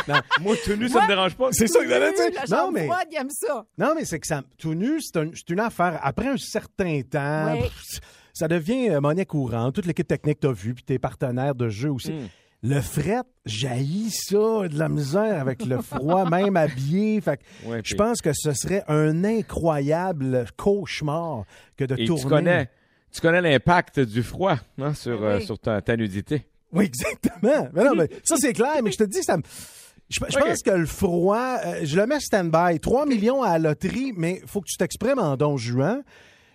Non, 0.09 0.14
Moi, 0.40 0.56
tenu, 0.64 0.88
ça 0.88 1.02
me 1.02 1.09
dérange 1.09 1.35
pas. 1.35 1.49
c'est 1.52 1.66
ça 1.66 1.80
que 1.80 1.88
j'allais 1.88 2.12
dire. 2.12 2.40
La 2.49 2.56
Non 2.56 2.70
mais 2.70 2.85
froide, 2.87 3.09
il 3.11 3.16
aime 3.16 3.30
ça. 3.30 3.64
non 3.78 3.92
mais 3.97 4.04
c'est 4.04 4.20
que 4.20 4.26
ça 4.26 4.42
tout 4.59 4.75
nu, 4.75 5.00
c'est 5.00 5.16
un- 5.18 5.30
c'est 5.35 5.50
une 5.50 5.61
affaire 5.61 5.99
après 6.02 6.28
un 6.28 6.37
certain 6.37 7.00
temps. 7.02 7.52
Oui. 7.54 7.62
pff, 7.62 8.00
Ça 8.32 8.47
devient 8.49 8.90
euh, 8.90 9.00
monnaie 9.00 9.26
courante. 9.26 9.75
Toute 9.75 9.87
l'équipe 9.87 10.06
technique 10.06 10.38
t'a 10.40 10.52
vu, 10.52 10.73
puis 10.75 10.85
tes 10.85 10.99
partenaires 10.99 11.54
de 11.54 11.68
jeu 11.68 11.90
aussi. 11.90 12.12
Mm. 12.12 12.28
Le 12.62 12.80
fret, 12.80 13.23
jaillit 13.47 14.11
ça, 14.11 14.68
de 14.68 14.78
la 14.78 14.88
misère 14.88 15.40
avec 15.40 15.64
le 15.64 15.80
froid, 15.82 16.25
même 16.30 16.56
habillé. 16.56 17.20
Fait 17.20 17.38
que 17.38 17.68
Ouais, 17.68 17.80
je 17.85 17.94
pense 17.97 18.20
que 18.23 18.30
ce 18.35 18.52
serait 18.52 18.85
un 18.87 19.25
incroyable 19.25 20.44
cauchemar 20.56 21.44
que 21.76 21.85
de 21.85 21.97
Et 21.99 22.04
tourner. 22.06 22.23
tu 22.23 22.28
connais, 22.28 22.70
tu 23.12 23.20
connais 23.20 23.40
l'impact 23.40 24.00
du 24.00 24.23
froid 24.23 24.56
hein, 24.80 24.94
sur, 24.94 25.23
euh, 25.25 25.40
sur 25.40 25.59
ta, 25.59 25.80
ta 25.82 25.97
nudité. 25.97 26.47
Oui, 26.72 26.84
exactement. 26.84 27.68
Mais 27.72 27.84
non, 27.84 27.94
mais 27.94 28.08
ça, 28.24 28.36
c'est 28.38 28.52
clair, 28.52 28.82
mais 28.82 28.92
je 28.92 28.98
te 28.98 29.04
dis, 29.04 29.22
ça 29.22 29.36
me. 29.36 29.42
Je, 30.08 30.18
pense 30.18 30.62
que 30.62 30.70
le 30.70 30.86
froid, 30.86 31.58
euh, 31.64 31.80
je 31.84 31.96
le 31.96 32.04
mets 32.04 32.18
stand-by. 32.18 32.80
3 32.80 33.06
millions 33.06 33.42
à 33.44 33.58
la 33.58 33.70
loterie, 33.70 34.12
mais 34.16 34.42
faut 34.44 34.60
que 34.60 34.66
tu 34.66 34.76
t'exprimes 34.76 35.20
en 35.20 35.36
don 35.36 35.56
juan. 35.56 36.02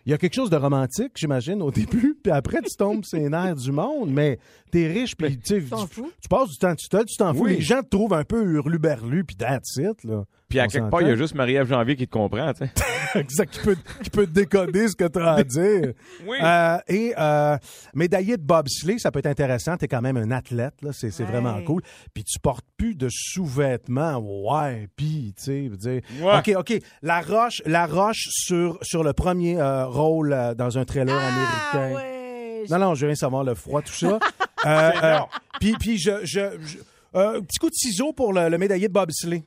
Il 0.05 0.11
y 0.11 0.13
a 0.13 0.17
quelque 0.17 0.35
chose 0.35 0.49
de 0.49 0.57
romantique, 0.57 1.13
j'imagine, 1.15 1.61
au 1.61 1.71
début, 1.71 2.15
puis 2.21 2.31
après, 2.33 2.61
tu 2.61 2.75
tombes 2.77 3.05
sur 3.05 3.17
les 3.17 3.29
nerfs 3.29 3.55
du 3.55 3.71
monde, 3.71 4.11
mais 4.11 4.39
t'es 4.71 4.87
riche, 4.87 5.15
puis 5.15 5.39
tu 5.39 5.61
tu, 5.61 5.61
fous? 5.61 6.11
tu 6.21 6.27
passes 6.29 6.49
du 6.49 6.57
temps 6.57 6.75
tout 6.75 6.85
seul, 6.91 7.05
tu 7.05 7.15
t'en 7.15 7.33
fous. 7.33 7.45
Oui. 7.45 7.55
Les 7.55 7.61
gens 7.61 7.81
te 7.81 7.89
trouvent 7.89 8.13
un 8.13 8.25
peu 8.25 8.43
hurluberlu, 8.43 9.23
puis 9.23 9.37
that's 9.37 9.77
it, 9.77 10.03
là. 10.03 10.25
Puis 10.49 10.59
à 10.59 10.65
On 10.65 10.67
quelque 10.67 10.89
part, 10.89 11.01
il 11.01 11.07
y 11.07 11.11
a 11.11 11.15
juste 11.15 11.33
Marie-Ève 11.33 11.67
Janvier 11.67 11.95
qui 11.95 12.07
te 12.07 12.11
comprend, 12.11 12.53
tu 12.53 12.65
sais. 12.65 12.71
exact, 13.19 13.51
qui 13.53 13.59
peut, 13.59 13.77
qui 14.03 14.09
peut 14.09 14.25
te 14.25 14.31
décoder 14.31 14.87
ce 14.87 14.95
que 14.95 15.07
tu 15.07 15.19
as 15.19 15.33
à 15.33 15.43
dire. 15.43 15.93
Oui. 16.27 16.37
Euh, 16.41 16.77
et 16.87 17.13
euh, 17.17 17.57
médaillé 17.93 18.37
de 18.37 18.41
bobsleigh, 18.43 18.99
ça 18.99 19.11
peut 19.11 19.19
être 19.19 19.25
intéressant. 19.27 19.77
Tu 19.77 19.85
es 19.85 19.87
quand 19.87 20.01
même 20.01 20.17
un 20.17 20.31
athlète, 20.31 20.75
là. 20.81 20.91
C'est, 20.93 21.11
c'est 21.11 21.23
Ouais. 21.23 21.31
vraiment 21.31 21.61
cool. 21.63 21.81
Puis 22.13 22.23
tu 22.23 22.39
portes 22.39 22.65
plus 22.77 22.95
de 22.95 23.07
sous-vêtements. 23.09 24.17
Ouais, 24.17 24.87
puis, 24.95 25.33
tu 25.37 25.43
sais, 25.43 25.69
dire. 25.77 26.01
Ouais. 26.21 26.37
OK, 26.39 26.51
OK. 26.57 26.79
La 27.01 27.21
roche, 27.21 27.61
la 27.65 27.85
roche 27.85 28.27
sur, 28.31 28.77
sur 28.81 29.03
le 29.03 29.13
premier 29.13 29.59
euh, 29.59 29.85
rôle 29.87 30.33
euh, 30.33 30.53
dans 30.53 30.77
un 30.77 30.85
trailer 30.85 31.15
Ah, 31.17 31.73
américain. 31.77 31.95
ouais. 31.95 32.63
Non, 32.69 32.79
non, 32.79 32.95
je 32.95 33.05
rien 33.05 33.15
savoir, 33.15 33.43
le 33.43 33.53
froid, 33.55 33.81
tout 33.81 33.93
ça. 33.93 34.19
Euh, 34.65 35.19
puis, 35.59 35.73
puis 35.79 35.99
je, 35.99 36.09
je, 36.23 36.39
je- 36.65 36.77
un 37.13 37.39
petit 37.41 37.59
coup 37.59 37.69
de 37.69 37.75
ciseau 37.75 38.13
pour 38.13 38.33
le, 38.33 38.49
le 38.49 38.57
médaillé 38.57 38.87
de 38.87 38.93
bobsleigh. 38.93 39.43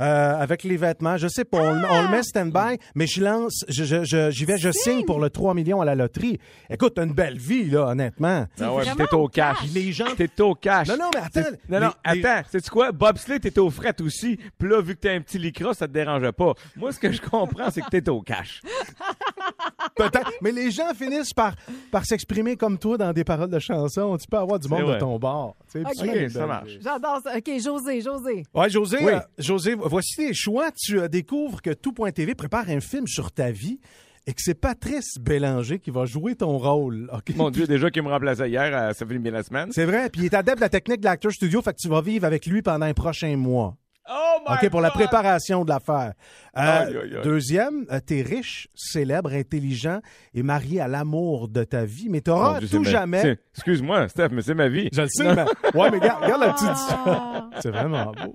Euh, 0.00 0.34
avec 0.40 0.62
les 0.64 0.76
vêtements, 0.78 1.16
je 1.18 1.28
sais 1.28 1.44
pas, 1.44 1.58
on, 1.58 1.74
le- 1.74 1.86
on 1.90 2.02
le 2.02 2.08
met 2.08 2.22
stand-by, 2.22 2.78
mais 2.94 3.06
je 3.06 3.22
lance, 3.22 3.64
je, 3.68 3.84
je, 3.84 4.02
je- 4.04 4.30
j'y 4.30 4.44
vais, 4.46 4.56
je 4.56 4.70
signe 4.72 5.04
pour 5.04 5.20
le 5.20 5.28
3 5.28 5.52
millions 5.52 5.80
à 5.82 5.84
la 5.84 5.94
loterie. 5.94 6.38
Écoute, 6.70 6.94
t'as 6.94 7.04
une 7.04 7.12
belle 7.12 7.36
vie, 7.38 7.68
là, 7.68 7.88
honnêtement. 7.88 8.46
Ah 8.60 8.72
ouais, 8.72 8.84
t'es 8.96 9.14
au 9.14 9.28
cash. 9.28 9.58
cash. 9.60 9.68
Les 9.74 9.92
gens. 9.92 10.06
T'es 10.16 10.40
au 10.40 10.54
cash. 10.54 10.88
Non, 10.88 10.96
non, 10.96 11.10
mais 11.14 11.20
attends. 11.20 11.50
Non, 11.68 11.80
non, 11.80 11.90
les- 12.06 12.20
les- 12.20 12.26
attends. 12.26 12.48
Sais-tu 12.50 12.70
quoi? 12.70 12.92
Bobsleigh, 12.92 13.40
t'es 13.40 13.58
au 13.58 13.68
fret 13.68 13.94
aussi. 14.00 14.38
Puis 14.58 14.68
là, 14.70 14.80
vu 14.80 14.94
que 14.94 15.00
t'as 15.00 15.12
un 15.12 15.20
petit 15.20 15.38
lycra, 15.38 15.74
ça 15.74 15.86
te 15.86 15.92
dérange 15.92 16.30
pas. 16.32 16.54
Moi, 16.76 16.92
ce 16.92 16.98
que 16.98 17.12
je 17.12 17.20
comprends, 17.20 17.70
c'est 17.70 17.82
que 17.82 17.90
t'es 17.90 18.08
au 18.08 18.22
cash. 18.22 18.62
Peut-être. 19.96 20.30
Mais 20.40 20.52
les 20.52 20.70
gens 20.70 20.92
finissent 20.94 21.32
par, 21.34 21.54
par 21.90 22.04
s'exprimer 22.04 22.56
comme 22.56 22.78
toi 22.78 22.96
dans 22.96 23.12
des 23.12 23.24
paroles 23.24 23.50
de 23.50 23.58
chansons. 23.58 24.16
Tu 24.18 24.26
peux 24.26 24.38
avoir 24.38 24.58
du 24.58 24.68
monde 24.68 24.94
de 24.94 24.98
ton 24.98 25.18
bord. 25.18 25.56
tu 25.70 25.82
sais, 25.82 26.28
ça 26.30 26.46
marche. 26.46 26.78
J'adore 26.80 27.20
ça. 27.22 27.36
OK, 27.36 27.50
José, 27.62 28.00
José. 28.00 28.42
Ouais, 28.54 28.70
José, 28.70 28.98
Oui. 29.02 29.12
euh, 29.12 29.20
José, 29.38 29.74
voici 29.90 30.16
tes 30.16 30.32
choix. 30.32 30.70
Tu 30.72 31.00
euh, 31.00 31.08
découvres 31.08 31.60
que 31.60 31.70
Tout.tv 31.70 32.34
prépare 32.34 32.70
un 32.70 32.80
film 32.80 33.06
sur 33.06 33.32
ta 33.32 33.50
vie 33.50 33.80
et 34.26 34.32
que 34.32 34.40
c'est 34.40 34.54
Patrice 34.54 35.18
Bélanger 35.18 35.80
qui 35.80 35.90
va 35.90 36.04
jouer 36.04 36.36
ton 36.36 36.56
rôle. 36.58 37.10
Mon 37.34 37.50
Dieu, 37.50 37.66
déjà 37.66 37.90
qu'il 37.90 38.02
me 38.02 38.08
remplaçait 38.08 38.48
hier, 38.48 38.70
euh, 38.72 38.92
ça 38.92 39.04
fait 39.04 39.18
bien 39.18 39.32
la 39.32 39.42
semaine. 39.42 39.70
C'est 39.72 39.84
vrai, 39.84 40.08
puis 40.08 40.22
il 40.22 40.24
est 40.26 40.34
adepte 40.34 40.58
de 40.58 40.62
la 40.62 40.68
technique 40.68 41.00
de 41.00 41.06
l'acteur 41.06 41.32
studio, 41.32 41.60
fait 41.60 41.72
que 41.72 41.80
tu 41.80 41.88
vas 41.88 42.00
vivre 42.00 42.24
avec 42.24 42.46
lui 42.46 42.62
pendant 42.62 42.86
les 42.86 42.94
prochains 42.94 43.36
mois. 43.36 43.76
Oh 44.08 44.38
my 44.48 44.54
OK, 44.54 44.70
pour 44.70 44.80
la 44.80 44.88
God! 44.88 44.94
préparation 44.98 45.64
de 45.64 45.68
l'affaire. 45.70 46.14
Euh, 46.56 46.60
Aïe, 46.60 46.96
aïe, 46.96 47.16
aïe. 47.16 47.22
Deuxième, 47.22 47.86
euh, 47.92 48.00
t'es 48.04 48.22
riche, 48.22 48.68
célèbre, 48.74 49.32
intelligent 49.32 50.00
et 50.34 50.42
marié 50.42 50.80
à 50.80 50.88
l'amour 50.88 51.48
de 51.48 51.62
ta 51.64 51.84
vie, 51.84 52.08
mais 52.08 52.20
t'auras 52.20 52.60
tout 52.60 52.80
ma- 52.80 52.90
jamais... 52.90 53.38
Excuse-moi, 53.54 54.08
Steph, 54.08 54.28
mais 54.32 54.42
c'est 54.42 54.54
ma 54.54 54.68
vie. 54.68 54.88
Je 54.92 55.02
le 55.02 55.08
sais, 55.08 55.34
mais... 55.34 55.44
Ouais, 55.74 55.90
mais 55.90 55.98
regarde, 55.98 56.24
regarde 56.24 56.40
la 56.42 56.52
petite... 56.52 56.68
Ah. 57.06 57.50
C'est 57.60 57.70
vraiment 57.70 58.06
beau. 58.06 58.32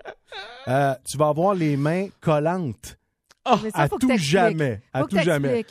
Euh, 0.68 0.94
tu 1.10 1.18
vas 1.18 1.28
avoir 1.30 1.54
les 1.54 1.76
mains 1.78 2.08
collantes. 2.22 2.98
Mais 3.64 3.70
ça, 3.72 3.82
à 3.82 3.90
tout 3.90 4.00
jamais. 4.18 4.82
À 4.94 5.04
tout 5.04 5.18
jamais. 5.20 5.66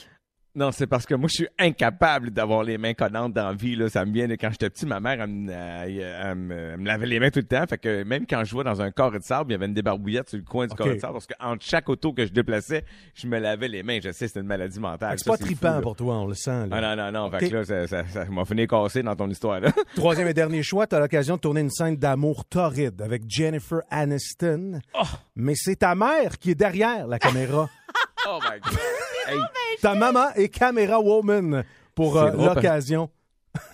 Non, 0.56 0.70
c'est 0.70 0.86
parce 0.86 1.04
que 1.04 1.14
moi, 1.16 1.28
je 1.28 1.34
suis 1.38 1.48
incapable 1.58 2.30
d'avoir 2.30 2.62
les 2.62 2.78
mains 2.78 2.94
collantes 2.94 3.32
dans 3.32 3.48
la 3.48 3.52
vie. 3.54 3.74
Là. 3.74 3.88
Ça 3.88 4.04
me 4.04 4.12
vient 4.12 4.28
de 4.28 4.34
quand 4.34 4.50
j'étais 4.52 4.70
petit, 4.70 4.86
ma 4.86 5.00
mère, 5.00 5.20
elle 5.20 5.26
me, 5.28 5.50
elle- 5.52 6.00
elle 6.00 6.34
me- 6.36 6.54
elle 6.74 6.76
me 6.78 6.86
lavait 6.86 7.06
les 7.06 7.18
mains 7.18 7.30
tout 7.30 7.40
le 7.40 7.46
temps. 7.46 7.64
Fait 7.68 7.76
que 7.78 8.04
même 8.04 8.24
quand 8.24 8.38
je 8.44 8.50
jouais 8.50 8.62
dans 8.62 8.80
un 8.80 8.92
carré 8.92 9.18
de 9.18 9.24
sable, 9.24 9.50
il 9.50 9.54
y 9.54 9.56
avait 9.56 9.66
une 9.66 9.74
débarbouillette 9.74 10.28
sur 10.28 10.38
le 10.38 10.44
coin 10.44 10.66
du 10.68 10.74
carré 10.76 10.94
de 10.94 11.00
sable. 11.00 11.14
Parce 11.14 11.26
qu'entre 11.26 11.64
chaque 11.64 11.88
auto 11.88 12.12
que 12.12 12.24
je 12.24 12.32
déplaçais, 12.32 12.84
je 13.14 13.26
me 13.26 13.38
lavais 13.40 13.66
les 13.66 13.82
mains. 13.82 13.98
Je 14.02 14.12
sais, 14.12 14.28
c'est 14.28 14.38
une 14.38 14.46
maladie 14.46 14.78
mentale. 14.78 15.18
C'est 15.18 15.28
pas 15.60 15.74
là. 15.74 15.80
pour 15.80 15.96
toi, 15.96 16.18
on 16.20 16.26
le 16.26 16.34
sent. 16.34 16.66
là. 16.68 16.76
Ah 16.76 16.94
non, 16.96 17.10
non, 17.12 17.12
non. 17.30 17.30
Fait 17.38 17.48
que 17.50 17.54
là, 17.56 17.64
ça, 17.64 17.86
ça, 17.88 18.04
ça 18.06 18.24
m'a 18.26 18.44
fini 18.44 18.66
cassé 18.68 19.02
dans 19.02 19.16
ton 19.16 19.28
histoire. 19.28 19.58
Là. 19.60 19.72
Troisième 19.96 20.28
et 20.28 20.34
dernier 20.34 20.62
choix, 20.62 20.86
tu 20.86 20.94
as 20.94 21.00
l'occasion 21.00 21.34
de 21.34 21.40
tourner 21.40 21.62
une 21.62 21.70
scène 21.70 21.96
d'amour 21.96 22.44
torride 22.44 23.02
avec 23.02 23.22
Jennifer 23.28 23.80
Aniston. 23.90 24.80
Oh. 24.94 25.02
Mais 25.34 25.54
c'est 25.56 25.76
ta 25.76 25.94
mère 25.96 26.38
qui 26.38 26.52
est 26.52 26.54
derrière 26.54 27.08
la 27.08 27.18
caméra. 27.18 27.68
oh 28.28 28.38
my 28.42 28.60
God. 28.60 28.78
Hey, 29.28 29.38
ta 29.80 29.94
maman 29.94 30.32
est 30.34 30.48
caméra 30.48 31.00
woman 31.00 31.64
pour 31.94 32.16
euh, 32.18 32.30
l'occasion. 32.32 33.10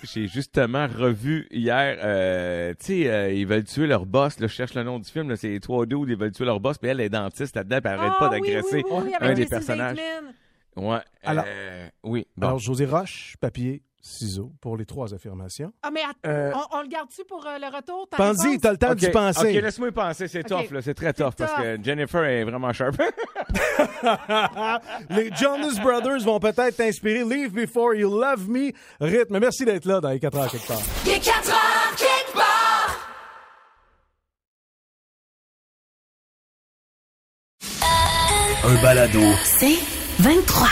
J'ai 0.03 0.27
justement 0.29 0.87
revu 0.87 1.47
hier, 1.51 1.99
euh, 2.03 2.75
tu 2.79 3.03
sais, 3.05 3.09
euh, 3.11 3.33
ils 3.33 3.47
veulent 3.47 3.65
tuer 3.65 3.87
leur 3.87 4.05
boss. 4.05 4.39
Là, 4.39 4.47
je 4.47 4.53
cherche 4.53 4.75
le 4.75 4.83
nom 4.83 4.99
du 4.99 5.11
film. 5.11 5.31
là, 5.31 5.37
C'est 5.37 5.49
les 5.49 5.61
trois 5.61 5.87
dudes, 5.87 6.09
ils 6.09 6.17
veulent 6.17 6.33
tuer 6.33 6.45
leur 6.45 6.61
boss. 6.61 6.77
Puis 6.79 6.91
elle 6.91 7.01
est 7.01 7.09
dentiste 7.09 7.57
là-dedans, 7.57 7.79
puis 7.83 7.93
elle 7.93 7.99
arrête 7.99 8.13
Ah, 8.17 8.19
pas 8.19 8.29
d'agresser 8.29 8.77
oui, 8.77 8.83
oui, 8.91 9.03
oui, 9.07 9.13
un 9.21 9.33
des 9.33 9.47
personnages. 9.47 9.97
Ouais. 10.77 10.99
Alors- 11.23 11.45
euh, 11.47 11.89
oui. 12.05 12.27
Bon. 12.37 12.49
Alors, 12.49 12.59
José 12.59 12.85
Roche, 12.85 13.37
papier, 13.41 13.83
ciseaux 14.03 14.53
pour 14.61 14.77
les 14.77 14.87
trois 14.87 15.13
affirmations. 15.15 15.73
Ah, 15.83 15.91
mais 15.93 16.01
att- 16.03 16.17
Euh, 16.27 16.53
on, 16.55 16.79
on 16.79 16.83
le 16.83 16.89
garde-tu 16.89 17.25
pour 17.25 17.47
euh, 17.47 17.59
le 17.59 17.67
retour? 17.75 18.09
ta 18.11 18.17
Pense-y, 18.17 18.47
réponse? 18.49 18.61
t'as 18.63 18.71
le 18.73 18.79
temps 18.79 18.91
Ok, 18.93 18.97
d'y 18.97 19.11
penser. 19.11 19.57
Ok, 19.57 19.63
laisse-moi 19.63 19.89
y 19.89 19.93
penser. 19.93 20.29
C'est 20.29 20.43
tough, 20.43 20.71
là. 20.71 20.83
C'est 20.83 20.95
très 20.95 21.13
tough, 21.13 21.35
parce 21.37 21.53
tough. 21.55 21.63
que 21.63 21.79
Jennifer 21.83 22.25
est 22.25 22.45
vraiment 22.45 22.73
sharp. 22.73 22.97
les 25.11 25.31
Jonas 25.35 25.79
Brothers 25.83 26.21
vont 26.25 26.41
peut-être 26.41 26.77
t'inspirer. 26.77 27.25
Leave 27.25 27.53
Before 27.53 27.95
You 27.95 28.11
Love 28.11 28.49
Me. 28.49 28.73
Rythme. 29.01 29.39
Merci 29.39 29.65
d'être 29.65 29.85
là 29.85 30.01
dans 30.01 30.11
les 30.11 30.21
4 30.21 30.37
heures 30.39 30.51
quelque 30.51 30.67
part. 30.69 30.81
Il 31.05 31.13
est 31.13 31.21
4 31.21 31.49
heures 31.51 31.97
quelque 31.97 32.35
part. 32.35 32.97
Un 38.65 38.83
balado. 38.83 39.21
C'est 39.45 39.79
23. 40.19 40.69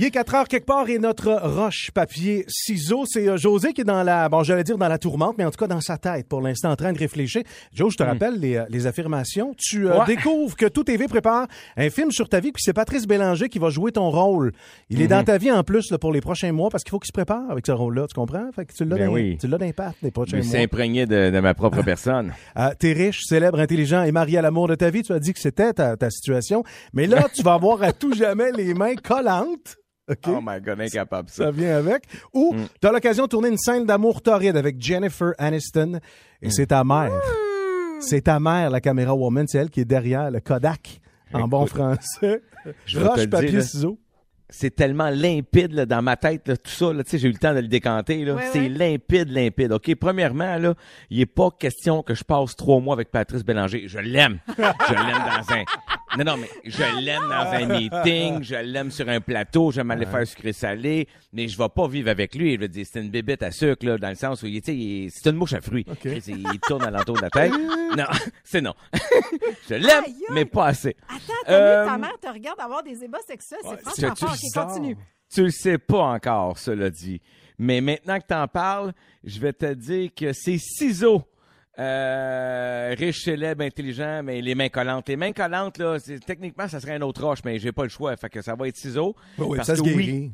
Il 0.00 0.04
est 0.04 0.10
4 0.12 0.34
heures 0.36 0.46
quelque 0.48 0.64
part 0.66 0.88
et 0.88 0.98
notre 1.00 1.32
roche, 1.42 1.90
papier, 1.92 2.44
ciseaux, 2.46 3.04
c'est 3.04 3.28
euh, 3.28 3.36
José 3.36 3.72
qui 3.72 3.80
est 3.80 3.84
dans 3.84 4.04
la, 4.04 4.28
bon, 4.28 4.44
j'allais 4.44 4.62
dire 4.62 4.78
dans 4.78 4.86
la 4.86 4.96
tourmente, 4.96 5.34
mais 5.38 5.44
en 5.44 5.50
tout 5.50 5.58
cas 5.58 5.66
dans 5.66 5.80
sa 5.80 5.98
tête 5.98 6.28
pour 6.28 6.40
l'instant 6.40 6.70
en 6.70 6.76
train 6.76 6.92
de 6.92 6.98
réfléchir. 6.98 7.42
Joe, 7.74 7.90
je 7.92 7.96
te 7.96 8.04
rappelle 8.04 8.38
les, 8.38 8.56
euh, 8.58 8.64
les 8.68 8.86
affirmations. 8.86 9.54
Tu 9.58 9.88
euh, 9.88 9.98
Ouais. 9.98 10.06
découvres 10.06 10.54
que 10.56 10.66
Tout 10.66 10.84
TV 10.84 11.08
prépare 11.08 11.48
un 11.76 11.90
film 11.90 12.12
sur 12.12 12.28
ta 12.28 12.38
vie, 12.38 12.52
puis 12.52 12.62
c'est 12.64 12.72
Patrice 12.72 13.08
Bélanger 13.08 13.48
qui 13.48 13.58
va 13.58 13.70
jouer 13.70 13.90
ton 13.90 14.08
rôle. 14.10 14.52
Il 14.88 15.02
est 15.02 15.08
dans 15.08 15.24
ta 15.24 15.36
vie 15.36 15.50
en 15.50 15.64
plus 15.64 15.90
là, 15.90 15.98
pour 15.98 16.12
les 16.12 16.20
prochains 16.20 16.52
mois 16.52 16.70
parce 16.70 16.84
qu'il 16.84 16.90
faut 16.92 17.00
qu'il 17.00 17.08
se 17.08 17.12
prépare 17.12 17.50
avec 17.50 17.66
ce 17.66 17.72
rôle-là, 17.72 18.06
tu 18.06 18.14
comprends? 18.14 18.48
Fait 18.54 18.66
que 18.66 18.72
tu 18.72 18.84
l'as 18.84 18.96
Ben 18.96 19.08
oui. 19.08 19.36
tu 19.40 19.48
l'as 19.48 19.58
d'impact 19.58 19.96
les 20.02 20.10
Je 20.10 20.12
prochains 20.12 20.40
mois. 20.42 20.58
imprégné 20.60 21.06
de, 21.06 21.30
de 21.30 21.40
ma 21.40 21.54
propre 21.54 21.82
personne. 21.82 22.32
Euh, 22.56 22.70
T'es 22.78 22.92
riche, 22.92 23.22
célèbre, 23.24 23.58
intelligent 23.58 24.04
et 24.04 24.12
marié 24.12 24.38
à 24.38 24.42
l'amour 24.42 24.68
de 24.68 24.76
ta 24.76 24.90
vie. 24.90 25.02
Tu 25.02 25.12
as 25.12 25.18
dit 25.18 25.32
que 25.32 25.40
c'était 25.40 25.72
ta, 25.72 25.96
ta 25.96 26.08
situation. 26.10 26.62
Mais 26.92 27.08
là, 27.08 27.26
tu 27.34 27.42
vas 27.42 27.54
avoir 27.54 27.82
à 27.82 27.92
tout 27.92 28.12
jamais 28.14 28.52
les 28.52 28.74
mains 28.74 28.94
collantes. 28.94 29.74
Oh 30.26 30.40
my 30.42 30.60
God, 30.60 30.80
incapable 30.80 31.28
ça. 31.28 31.44
ça 31.44 31.50
vient 31.50 31.76
avec. 31.76 32.04
Ou 32.32 32.54
tu 32.80 32.86
as 32.86 32.92
l'occasion 32.92 33.24
de 33.24 33.28
tourner 33.28 33.48
une 33.48 33.58
scène 33.58 33.84
d'amour 33.84 34.22
torride 34.22 34.56
avec 34.56 34.80
Jennifer 34.80 35.32
Aniston 35.38 36.00
et 36.42 36.50
c'est 36.50 36.66
ta 36.66 36.84
mère. 36.84 37.12
C'est 38.00 38.22
ta 38.22 38.38
mère, 38.38 38.70
la 38.70 38.80
caméra 38.80 39.14
woman, 39.14 39.46
c'est 39.48 39.58
elle 39.58 39.70
qui 39.70 39.80
est 39.80 39.84
derrière 39.84 40.30
le 40.30 40.40
Kodak 40.40 41.00
en 41.32 41.48
bon 41.48 41.66
français. 41.66 42.42
je 42.86 43.00
Roche, 43.00 43.20
le 43.20 43.30
papier, 43.30 43.48
dire, 43.48 43.58
là. 43.58 43.64
ciseaux. 43.64 43.98
c'est 44.48 44.74
tellement 44.74 45.10
limpide 45.10 45.72
là, 45.72 45.84
dans 45.84 46.00
ma 46.00 46.16
tête, 46.16 46.48
là, 46.48 46.56
tout 46.56 46.70
ça. 46.70 46.92
Là, 46.92 47.04
tu 47.04 47.10
sais, 47.10 47.18
j'ai 47.18 47.28
eu 47.28 47.32
le 47.32 47.38
temps 47.38 47.54
de 47.54 47.60
le 47.60 47.68
décanter. 47.68 48.24
Là. 48.24 48.34
Ouais, 48.34 48.48
c'est 48.52 48.60
ouais. 48.60 48.68
limpide, 48.68 49.30
limpide. 49.30 49.72
OK, 49.72 49.94
premièrement, 49.96 50.56
là, 50.56 50.74
il 51.10 51.18
n'est 51.18 51.26
pas 51.26 51.50
question 51.50 52.02
que 52.02 52.14
je 52.14 52.24
passe 52.24 52.56
trois 52.56 52.80
mois 52.80 52.94
avec 52.94 53.10
Patrice 53.10 53.44
Bélanger. 53.44 53.88
Je 53.88 53.98
l'aime. 53.98 54.38
Je 54.56 54.94
l'aime 54.94 55.18
dans 55.26 55.54
un... 55.54 55.64
Non, 56.16 56.24
non, 56.24 56.36
mais 56.38 56.48
je 56.64 56.82
l'aime 57.00 57.22
dans 57.22 57.52
un 57.52 57.66
meeting. 57.66 58.42
Je 58.42 58.54
l'aime 58.54 58.90
sur 58.90 59.08
un 59.08 59.20
plateau. 59.20 59.70
J'aime 59.72 59.90
aller 59.90 60.06
faire 60.06 60.26
sucré-salé. 60.26 61.06
Mais 61.32 61.48
je 61.48 61.58
vais 61.58 61.68
pas 61.68 61.86
vivre 61.88 62.08
avec 62.08 62.34
lui. 62.34 62.54
Je 62.54 62.60
veux 62.60 62.68
dire, 62.68 62.86
c'est 62.90 63.00
une 63.00 63.10
bébête 63.10 63.42
à 63.42 63.50
sucre, 63.50 63.84
là, 63.84 63.98
dans 63.98 64.08
le 64.08 64.14
sens 64.14 64.42
où, 64.42 64.46
il, 64.46 64.60
tu 64.62 64.72
sais, 64.72 64.76
il 64.76 65.04
est- 65.06 65.10
c'est 65.10 65.28
une 65.28 65.36
mouche 65.36 65.52
à 65.52 65.60
fruits. 65.60 65.84
Chris, 66.00 66.22
Il, 66.28 66.38
il 66.52 66.60
tourne 66.60 66.84
à 66.84 66.90
l'entour 66.90 67.16
de 67.16 67.22
la 67.22 67.30
tête. 67.30 67.52
non, 67.96 68.04
c'est 68.44 68.60
non. 68.62 68.74
je 69.68 69.74
l'aime, 69.74 70.04
mais 70.30 70.44
pas 70.44 70.66
assez. 70.68 70.96
Attends, 71.08 71.32
Euh, 71.52 71.84
ta 71.84 71.98
mère 71.98 72.18
te 72.20 72.28
regarde 72.28 72.58
avoir 72.60 72.82
des 72.82 73.04
ébats 73.04 73.18
sexuels. 73.26 73.60
C'est 73.62 73.68
Ouais, 73.68 73.76
franchement 73.82 74.14
tu- 74.14 74.24
fort. 74.24 74.64
OK, 74.66 74.68
continue. 74.68 74.96
Tu 75.32 75.42
le 75.44 75.50
sais 75.50 75.76
pas 75.78 76.04
encore, 76.04 76.58
cela 76.58 76.88
dit. 76.90 77.20
Mais 77.58 77.80
maintenant 77.80 78.18
que 78.18 78.26
t'en 78.26 78.46
parles, 78.48 78.92
je 79.24 79.38
vais 79.40 79.52
te 79.52 79.74
dire 79.74 80.10
que 80.16 80.32
c'est 80.32 80.58
ciseaux. 80.58 81.22
Euh, 81.78 82.94
riche, 82.98 83.22
célèbre, 83.22 83.62
intelligent, 83.64 84.22
mais 84.24 84.40
les 84.40 84.54
mains 84.54 84.68
collantes. 84.68 85.08
Les 85.08 85.16
mains 85.16 85.32
collantes, 85.32 85.78
là, 85.78 85.98
c'est- 85.98 86.18
techniquement, 86.18 86.66
ça 86.66 86.80
serait 86.80 86.94
un 86.94 87.02
autre 87.02 87.22
roche, 87.24 87.38
mais 87.44 87.58
j'ai 87.58 87.70
pas 87.72 87.84
le 87.84 87.88
choix. 87.88 88.16
Fait 88.16 88.28
que 88.28 88.42
ça 88.42 88.54
va 88.56 88.66
être 88.68 88.76
ciseaux. 88.76 89.14
Oui, 89.38 89.46
oui, 89.50 89.56
Parce 89.58 89.68
ça 89.68 89.76
se 89.76 89.82
que 89.82 89.86
guérit. 89.88 90.32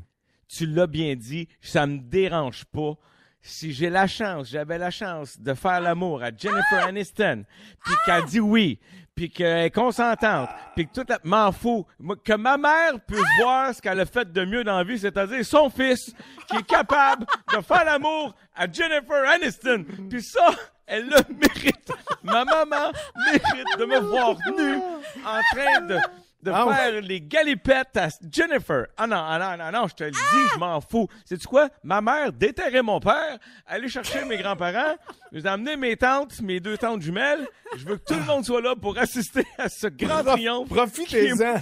tu 0.49 0.67
l'as 0.67 0.87
bien 0.87 1.15
dit, 1.15 1.49
ça 1.61 1.87
me 1.87 1.99
dérange 1.99 2.65
pas. 2.67 2.95
Si 3.43 3.75
j'ai 3.75 3.91
la 3.91 4.07
chance, 4.07 4.49
j'avais 4.49 4.79
la 4.79 4.91
chance 4.91 5.39
de 5.39 5.53
faire 5.53 5.81
l'amour 5.83 6.23
à 6.23 6.31
Jennifer 6.35 6.87
Aniston, 6.87 7.45
puis 7.85 7.95
qu'elle 8.07 8.25
dit 8.25 8.41
oui, 8.41 8.81
puis 9.15 9.29
qu'elle 9.29 9.67
est 9.67 9.71
consentante, 9.71 10.49
puis 10.75 10.87
que 10.89 10.93
tout 10.95 11.05
la... 11.07 11.19
m'en 11.25 11.53
Moi, 11.99 12.17
que 12.25 12.33
ma 12.33 12.57
mère 12.57 12.99
puisse 13.07 13.21
voir 13.43 13.75
ce 13.75 13.83
qu'elle 13.83 14.01
a 14.01 14.07
fait 14.07 14.33
de 14.33 14.45
mieux 14.47 14.65
dans 14.65 14.79
la 14.79 14.85
vie, 14.85 14.99
c'est-à-dire 14.99 15.45
son 15.45 15.69
fils 15.69 16.15
qui 16.49 16.57
est 16.57 16.67
capable 16.67 17.27
de 17.55 17.61
faire 17.61 17.85
l'amour 17.85 18.35
à 18.55 18.65
Jennifer 18.71 19.29
Aniston, 19.29 19.85
puis 20.09 20.23
ça, 20.23 20.49
elle 20.87 21.07
le 21.07 21.35
mérite. 21.35 21.93
Ma 22.23 22.45
maman 22.45 22.93
mérite 23.27 23.79
de 23.79 23.85
me 23.85 23.99
voir 24.01 24.37
nu 24.57 24.77
en 25.25 25.41
train 25.53 25.81
de 25.83 25.99
de 26.45 26.51
Ah 26.55 26.67
ouais. 26.67 26.75
faire 26.75 27.01
les 27.01 27.21
galipettes 27.21 27.97
à 27.97 28.09
Jennifer. 28.31 28.87
Ah 28.97 29.07
non, 29.07 29.17
ah 29.19 29.39
non, 29.57 29.65
non, 29.65 29.81
non, 29.81 29.89
je 29.89 29.95
te 29.95 30.05
le 30.05 30.11
dis, 30.11 30.19
je 30.55 30.59
m'en 30.59 30.81
fous. 30.81 31.09
Sais-tu 31.25 31.47
quoi? 31.47 31.69
Ma 31.83 32.01
mère 32.01 32.33
déterrait 32.33 32.83
mon 32.83 33.01
père, 33.01 33.39
aller 33.67 33.89
chercher 33.89 34.25
mes 34.27 34.37
grands-parents, 34.37 34.95
j'ai 35.33 35.47
amené 35.47 35.77
mes 35.77 35.97
tantes, 35.97 36.41
mes 36.43 36.61
deux 36.61 36.77
tantes 36.77 37.03
jumelles. 37.03 37.47
Je 37.77 37.85
veux 37.87 37.97
que 37.97 38.05
tout 38.05 38.15
le 38.15 38.25
monde 38.27 38.45
soit 38.45 38.61
là 38.61 38.77
pour 38.81 38.97
assister 38.99 39.45
à 39.59 39.69
ce 39.69 39.89
grand 39.89 40.23
triomphe. 40.23 40.69
Profitez-en. 40.69 41.55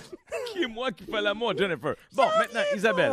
Qui 0.52 0.62
est 0.64 0.66
moi 0.66 0.90
qui 0.90 1.04
fais 1.04 1.20
l'amour 1.22 1.50
à 1.52 1.54
Jennifer. 1.56 1.94
Bon, 2.14 2.24
maintenant, 2.38 2.60
Isabelle. 2.74 3.12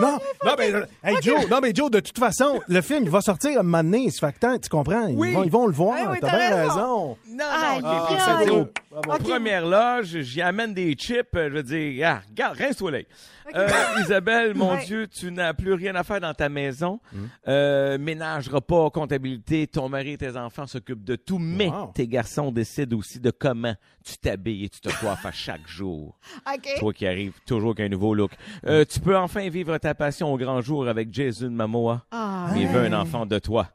Non, 0.00 0.18
non, 0.44 0.54
mais, 0.58 0.72
hey, 1.04 1.16
Joe, 1.22 1.48
non, 1.48 1.60
mais 1.62 1.72
Joe, 1.74 1.90
de 1.90 2.00
toute 2.00 2.18
façon, 2.18 2.60
le 2.68 2.80
film, 2.82 3.04
il 3.04 3.10
va 3.10 3.20
sortir 3.20 3.60
un 3.60 3.62
moment 3.62 3.82
donné. 3.84 4.10
Ça 4.10 4.26
fait 4.26 4.32
que 4.34 4.38
tant- 4.40 4.58
tu 4.58 4.68
comprends? 4.68 5.06
Ils, 5.06 5.14
Oui. 5.16 5.32
vont, 5.32 5.44
ils 5.44 5.50
vont 5.50 5.66
le 5.66 5.72
voir. 5.72 5.96
Ah 5.98 6.08
oui, 6.10 6.18
T'as 6.20 6.30
bien 6.36 6.56
raison. 6.56 6.68
raison. 6.68 7.18
Non, 7.28 7.36
non, 7.38 7.44
ok, 7.44 7.44
aïe, 7.64 7.80
ok, 7.84 8.10
aïe. 8.10 8.18
c'est 8.44 8.50
Ok. 8.50 8.70
Au 8.96 9.00
Première 9.18 9.66
loge, 9.66 10.20
j'y 10.20 10.40
amène 10.40 10.72
des 10.72 10.94
euh, 11.12 11.22
Je 11.50 11.54
veux 11.54 11.62
dire, 11.62 12.06
ah, 12.08 12.22
regarde, 12.28 12.58
rince-toi 12.58 12.90
l'œil. 12.90 13.06
Euh, 13.54 13.68
Isabelle, 14.00 14.54
mon 14.54 14.74
Ouais. 14.74 14.84
Dieu, 14.84 15.06
tu 15.06 15.30
n'as 15.30 15.52
plus 15.52 15.74
rien 15.74 15.94
à 15.94 16.02
faire 16.02 16.20
dans 16.20 16.32
ta 16.34 16.48
maison. 16.48 16.98
Hmm. 17.12 17.24
Euh, 17.48 17.98
ménage, 17.98 18.48
repas, 18.48 18.88
comptabilité, 18.90 19.66
ton 19.66 19.88
mari 19.88 20.12
et 20.12 20.18
tes 20.18 20.36
enfants 20.36 20.66
s'occupent 20.66 21.04
de 21.04 21.16
tout, 21.16 21.38
mais 21.38 21.68
Wow. 21.68 21.92
tes 21.94 22.08
garçons 22.08 22.50
décident 22.50 22.96
aussi 22.96 23.20
de 23.20 23.30
comment 23.30 23.74
tu 24.04 24.16
t'habilles 24.16 24.64
et 24.64 24.68
tu 24.68 24.80
te 24.80 24.88
coiffes 25.00 25.26
à 25.26 25.32
chaque 25.32 25.66
jour. 25.68 26.18
OK. 26.54 26.68
Toi 26.78 26.92
qui 26.92 27.06
arrives 27.06 27.34
toujours 27.46 27.70
avec 27.72 27.80
un 27.86 27.88
nouveau 27.88 28.14
look. 28.14 28.32
Euh, 28.66 28.84
tu 28.84 28.98
peux 29.00 29.16
enfin 29.16 29.48
vivre 29.48 29.76
ta 29.78 29.94
passion 29.94 30.32
au 30.32 30.38
grand 30.38 30.60
jour 30.60 30.88
avec 30.88 31.12
Jason 31.12 31.50
Momoa. 31.50 32.04
Ah, 32.10 32.48
Il 32.56 32.66
veut 32.68 32.80
un 32.86 32.92
enfant 32.94 33.26
de 33.26 33.38
toi. 33.38 33.68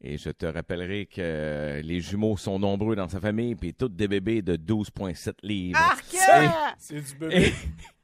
Et 0.00 0.16
je 0.16 0.30
te 0.30 0.46
rappellerai 0.46 1.06
que 1.06 1.20
euh, 1.20 1.82
les 1.82 2.00
jumeaux 2.00 2.36
sont 2.36 2.58
nombreux 2.58 2.94
dans 2.94 3.08
sa 3.08 3.18
famille, 3.20 3.56
puis 3.56 3.74
tous 3.74 3.88
des 3.88 4.06
bébés 4.06 4.42
de 4.42 4.56
12,7 4.56 5.32
livres. 5.42 5.78
C'est 6.78 7.00
du 7.00 7.14
bébé. 7.18 7.52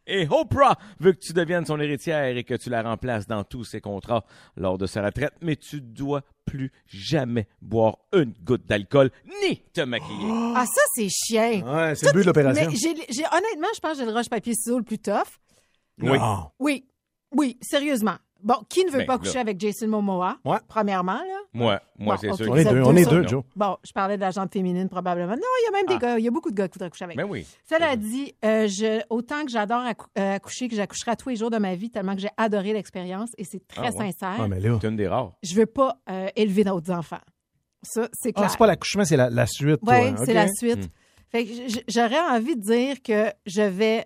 Et, 0.07 0.23
et 0.23 0.29
Oprah 0.29 0.77
veut 0.99 1.13
que 1.13 1.21
tu 1.21 1.33
deviennes 1.33 1.65
son 1.65 1.79
héritière 1.81 2.37
et 2.37 2.43
que 2.43 2.55
tu 2.55 2.69
la 2.69 2.83
remplaces 2.83 3.27
dans 3.29 3.45
tous 3.45 3.63
ses 3.65 3.81
contrats 3.81 4.25
lors 4.57 4.77
de 4.77 4.87
sa 4.87 5.03
retraite, 5.05 5.35
mais 5.41 5.55
tu 5.57 5.81
dois 5.81 6.23
plus 6.45 6.73
jamais 6.87 7.47
boire 7.63 7.99
une 8.13 8.35
goutte 8.43 8.67
d'alcool 8.67 9.11
ni 9.43 9.59
te 9.73 9.81
maquiller. 9.83 10.33
Ah, 10.57 10.67
ça, 10.67 10.83
c'est 10.97 11.09
chien. 11.09 11.63
Ouais, 11.65 11.95
c'est 11.95 12.07
le 12.07 12.13
but 12.13 12.21
de 12.23 12.27
l'opération. 12.27 12.71
Mais 12.71 12.77
j'ai, 12.77 12.95
j'ai- 13.09 13.25
honnêtement, 13.33 13.69
je 13.75 13.81
pense 13.81 13.93
que 13.93 13.99
j'ai 14.01 14.05
le 14.05 14.13
roche-papier-ciseau 14.13 14.79
le 14.79 14.85
plus 14.85 14.99
tough. 14.99 15.39
Oui. 16.03 16.19
Non. 16.19 16.51
Oui. 16.59 16.85
Oui, 17.37 17.57
sérieusement. 17.63 18.17
Bon, 18.43 18.57
qui 18.69 18.85
ne 18.85 18.91
veut 18.91 18.99
Ben, 18.99 19.07
pas 19.07 19.13
là. 19.15 19.19
coucher 19.21 19.39
avec 19.39 19.59
Jason 19.59 19.89
Momoa? 19.89 20.37
Ouais. 20.45 20.59
Premièrement, 20.69 21.15
là? 21.15 21.39
Moi, 21.55 21.81
moi 21.99 22.15
Bon, 22.17 22.21
c'est 22.21 22.33
sûr. 22.35 22.53
On 22.53 22.57
est 22.57 22.65
deux, 22.65 22.83
on 22.83 22.95
est 22.97 23.09
deux, 23.09 23.27
Joe. 23.27 23.43
Bon, 23.57 23.79
je 23.83 23.93
parlais 23.93 24.17
de 24.17 24.21
la 24.21 24.31
jante 24.33 24.53
féminine 24.53 24.89
probablement. 24.91 25.33
Non, 25.33 25.39
il 25.39 25.65
y 25.65 25.69
a 25.69 25.71
même 25.79 25.87
des 25.87 25.95
Ah. 25.95 25.99
gars, 26.13 26.19
il 26.19 26.25
y 26.25 26.29
a 26.29 26.31
beaucoup 26.31 26.51
de 26.51 26.55
gars 26.57 26.69
qui 26.69 26.75
voudraient 26.75 26.91
coucher 26.91 27.05
avec. 27.05 27.17
Ben 27.17 27.25
oui. 27.27 27.47
Cela 27.67 27.97
dit, 27.97 28.35
euh, 28.45 28.69
je, 28.69 29.01
autant 29.09 29.45
que 29.45 29.51
j'adore 29.51 29.83
accou- 29.83 30.09
euh, 30.19 30.35
accoucher, 30.35 30.69
que 30.69 30.77
j'accoucherai 30.77 31.13
à 31.13 31.17
tous 31.17 31.31
les 31.31 31.37
jours 31.37 31.49
de 31.51 31.57
ma 31.59 31.75
vie, 31.75 31.91
tellement 31.91 32.15
que 32.15 32.21
j'ai 32.21 32.29
adoré 32.37 32.75
l'expérience 32.75 33.31
et 33.39 33.45
c'est 33.45 33.67
très 33.67 33.87
Ah 33.89 33.91
ouais. 33.93 34.13
sincère, 34.13 34.37
Ah, 34.41 34.49
mais 34.49 34.61
là. 34.61 34.77
C'est 34.81 34.89
une 34.89 34.97
des 34.97 35.09
rares. 35.09 35.33
je 35.43 35.55
veux 35.55 35.67
pas 35.67 35.97
euh, 36.11 36.29
élever 36.37 36.65
d'autres 36.65 36.93
enfants. 36.93 37.21
Ça, 37.83 38.09
c'est 38.13 38.31
Ah, 38.31 38.41
clair. 38.41 38.51
c'est 38.51 38.59
pas 38.59 38.67
l'accouchement, 38.67 39.05
c'est 39.07 39.17
la, 39.17 39.31
la 39.31 39.47
suite. 39.47 39.81
Oui, 39.83 39.95
hein, 39.95 40.15
c'est 40.25 40.35
la 40.35 40.49
suite. 40.49 40.87
Hmm. 40.87 40.91
Fait 41.31 41.47
que 41.47 41.53
j'aurais 41.89 42.21
envie 42.31 42.57
de 42.57 42.61
dire 42.63 43.03
que 43.03 43.33
je 43.47 43.63
vais 43.63 44.05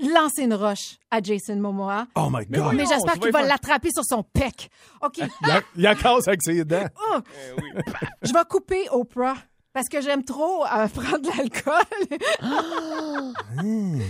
lancer 0.00 0.42
une 0.44 0.54
roche 0.54 0.96
à 1.10 1.20
Jason 1.22 1.56
Momoa, 1.56 2.06
Oh 2.14 2.28
my 2.30 2.46
God. 2.46 2.74
mais 2.74 2.84
j'espère 2.86 3.18
qu'il 3.18 3.32
va 3.32 3.42
l'attraper 3.42 3.90
sur 3.90 4.04
son 4.04 4.22
pec. 4.22 4.70
OK, 5.02 5.18
Il 5.42 5.48
y 5.48 5.50
a, 5.50 5.60
il 5.76 5.82
y 5.82 5.86
a 5.86 5.94
casse 5.94 6.28
avec 6.28 6.42
ses 6.42 6.64
dents. 6.64 6.86
oh, 7.12 7.18
Eh 7.26 7.60
oui. 7.60 7.82
je 8.22 8.32
vais 8.32 8.44
couper 8.48 8.88
Oprah. 8.90 9.36
Parce 9.72 9.88
que 9.88 10.00
j'aime 10.02 10.22
trop 10.22 10.64
euh, 10.64 10.86
prendre 10.94 11.20
de 11.20 11.28
l'alcool. 11.28 12.18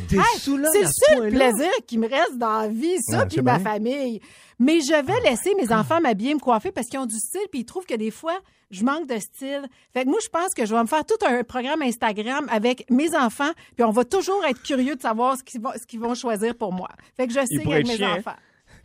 T'es 0.08 0.16
sous 0.40 0.56
là, 0.56 0.68
C'est 0.72 0.80
le 0.82 0.86
ce 0.86 0.92
seul 1.06 1.30
plaisir 1.30 1.70
qui 1.86 1.98
me 1.98 2.08
reste 2.08 2.36
dans 2.36 2.60
la 2.62 2.68
vie, 2.68 2.96
ça, 3.00 3.20
Ouais, 3.20 3.26
puis 3.26 3.42
ma 3.42 3.58
bien. 3.58 3.72
famille. 3.72 4.20
Mais 4.58 4.80
je 4.80 4.92
vais 5.04 5.20
laisser 5.30 5.54
mes 5.54 5.72
enfants 5.72 6.00
m'habiller, 6.00 6.34
me 6.34 6.40
coiffer 6.40 6.72
parce 6.72 6.86
qu'ils 6.88 6.98
ont 6.98 7.06
du 7.06 7.18
style, 7.18 7.40
puis 7.50 7.60
ils 7.60 7.64
trouvent 7.64 7.86
que 7.86 7.94
des 7.94 8.10
fois, 8.10 8.38
je 8.70 8.84
manque 8.84 9.06
de 9.06 9.18
style. 9.18 9.62
Fait 9.92 10.04
que 10.04 10.08
moi, 10.08 10.18
je 10.22 10.28
pense 10.28 10.52
que 10.56 10.66
je 10.66 10.74
vais 10.74 10.80
me 10.82 10.86
faire 10.86 11.04
tout 11.04 11.16
un 11.26 11.42
programme 11.44 11.82
Instagram 11.82 12.46
avec 12.50 12.88
mes 12.90 13.14
enfants, 13.16 13.50
puis 13.76 13.84
on 13.84 13.90
va 13.90 14.04
toujours 14.04 14.44
être 14.44 14.62
curieux 14.62 14.96
de 14.96 15.00
savoir 15.00 15.36
ce 15.36 15.42
qu'ils 15.42 15.60
vont, 15.60 15.72
ce 15.80 15.86
qu'ils 15.86 16.00
vont 16.00 16.14
choisir 16.14 16.54
pour 16.56 16.72
moi. 16.72 16.88
Fait 17.16 17.26
que 17.26 17.32
je 17.32 17.40
sais 17.46 17.70
avec 17.72 17.86
mes 17.86 18.04
enfants. 18.06 18.36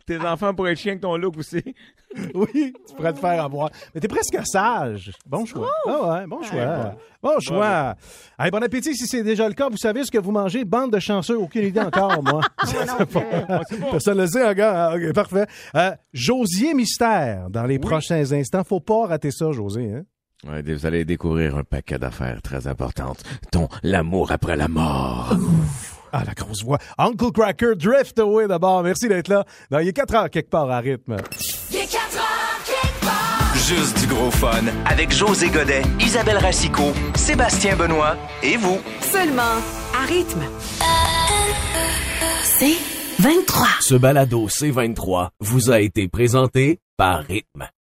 Tes 0.08 0.18
enfants 0.20 0.54
pourraient 0.54 0.72
être 0.72 0.78
chiens 0.78 0.92
avec 0.92 1.02
ton 1.02 1.16
look 1.18 1.36
aussi. 1.36 1.62
Oui, 2.34 2.72
tu 2.88 2.94
pourrais 2.96 3.12
te 3.12 3.18
faire 3.18 3.44
avoir. 3.44 3.68
Mais 3.94 4.00
t'es 4.00 4.08
presque 4.08 4.38
sage. 4.46 5.12
Bon 5.26 5.44
choix. 5.44 5.68
Ah 5.86 6.20
ouais, 6.20 6.26
bon 6.26 6.42
choix. 6.42 6.94
Bon 7.22 7.38
choix. 7.38 7.94
Hey, 8.38 8.50
bon 8.50 8.62
appétit 8.62 8.96
si 8.96 9.06
c'est 9.06 9.22
déjà 9.22 9.46
le 9.46 9.52
cas. 9.52 9.68
Vous 9.68 9.76
savez 9.76 10.04
ce 10.04 10.10
que 10.10 10.16
vous 10.16 10.32
mangez? 10.32 10.64
Bande 10.64 10.90
de 10.90 10.98
chanceux, 11.00 11.36
aucune 11.36 11.66
idée 11.66 11.80
encore, 11.80 12.22
moi. 12.22 12.40
Personne 13.90 14.16
ne 14.16 14.22
le 14.22 14.26
sait 14.26 14.42
encore. 14.42 14.72
Ah, 14.74 14.94
OK, 14.96 15.12
parfait. 15.12 15.46
Euh, 15.74 15.90
Josier 16.14 16.72
Mystère, 16.72 17.50
dans 17.50 17.64
les 17.64 17.78
prochains 17.78 18.32
instants. 18.32 18.64
Faut 18.64 18.80
pas 18.80 19.08
rater 19.08 19.30
ça, 19.30 19.52
José. 19.52 19.92
Hein? 19.92 20.04
Ouais, 20.50 20.62
vous 20.62 20.86
allez 20.86 21.04
découvrir 21.04 21.58
un 21.58 21.64
paquet 21.64 21.98
d'affaires 21.98 22.40
très 22.40 22.66
importantes. 22.68 23.22
Ton 23.52 23.68
l'amour 23.82 24.32
après 24.32 24.56
la 24.56 24.68
mort. 24.68 25.36
Ah, 26.12 26.22
la 26.26 26.34
grosse 26.34 26.62
voix. 26.62 26.78
Uncle 26.98 27.32
Cracker, 27.32 27.74
Drift 27.76 28.18
Away 28.18 28.46
d'abord. 28.48 28.82
Merci 28.82 29.08
d'être 29.08 29.28
là. 29.28 29.44
Non, 29.70 29.78
il 29.80 29.88
est 29.88 29.92
4 29.92 30.14
heures 30.14 30.30
quelque 30.30 30.50
part 30.50 30.70
à 30.70 30.78
rythme. 30.80 31.16
Il 31.70 31.76
est 31.76 31.86
4 31.86 32.16
heures 32.16 32.64
quelque 32.64 33.04
part. 33.04 33.54
Juste 33.56 33.98
du 34.00 34.06
gros 34.06 34.30
fun 34.30 34.64
avec 34.86 35.12
José 35.12 35.48
Godet, 35.50 35.82
Isabelle 36.00 36.38
Racicot, 36.38 36.92
Sébastien 37.14 37.76
Benoît 37.76 38.16
et 38.42 38.56
vous. 38.56 38.78
Seulement 39.00 39.42
à 39.94 40.06
rythme. 40.06 40.42
C'est 42.44 42.76
C23. 43.20 43.66
Ce 43.80 43.94
balado 43.94 44.48
C23 44.48 45.28
vous 45.40 45.70
a 45.70 45.80
été 45.80 46.08
présenté 46.08 46.80
par 46.96 47.20
Rythme. 47.24 47.68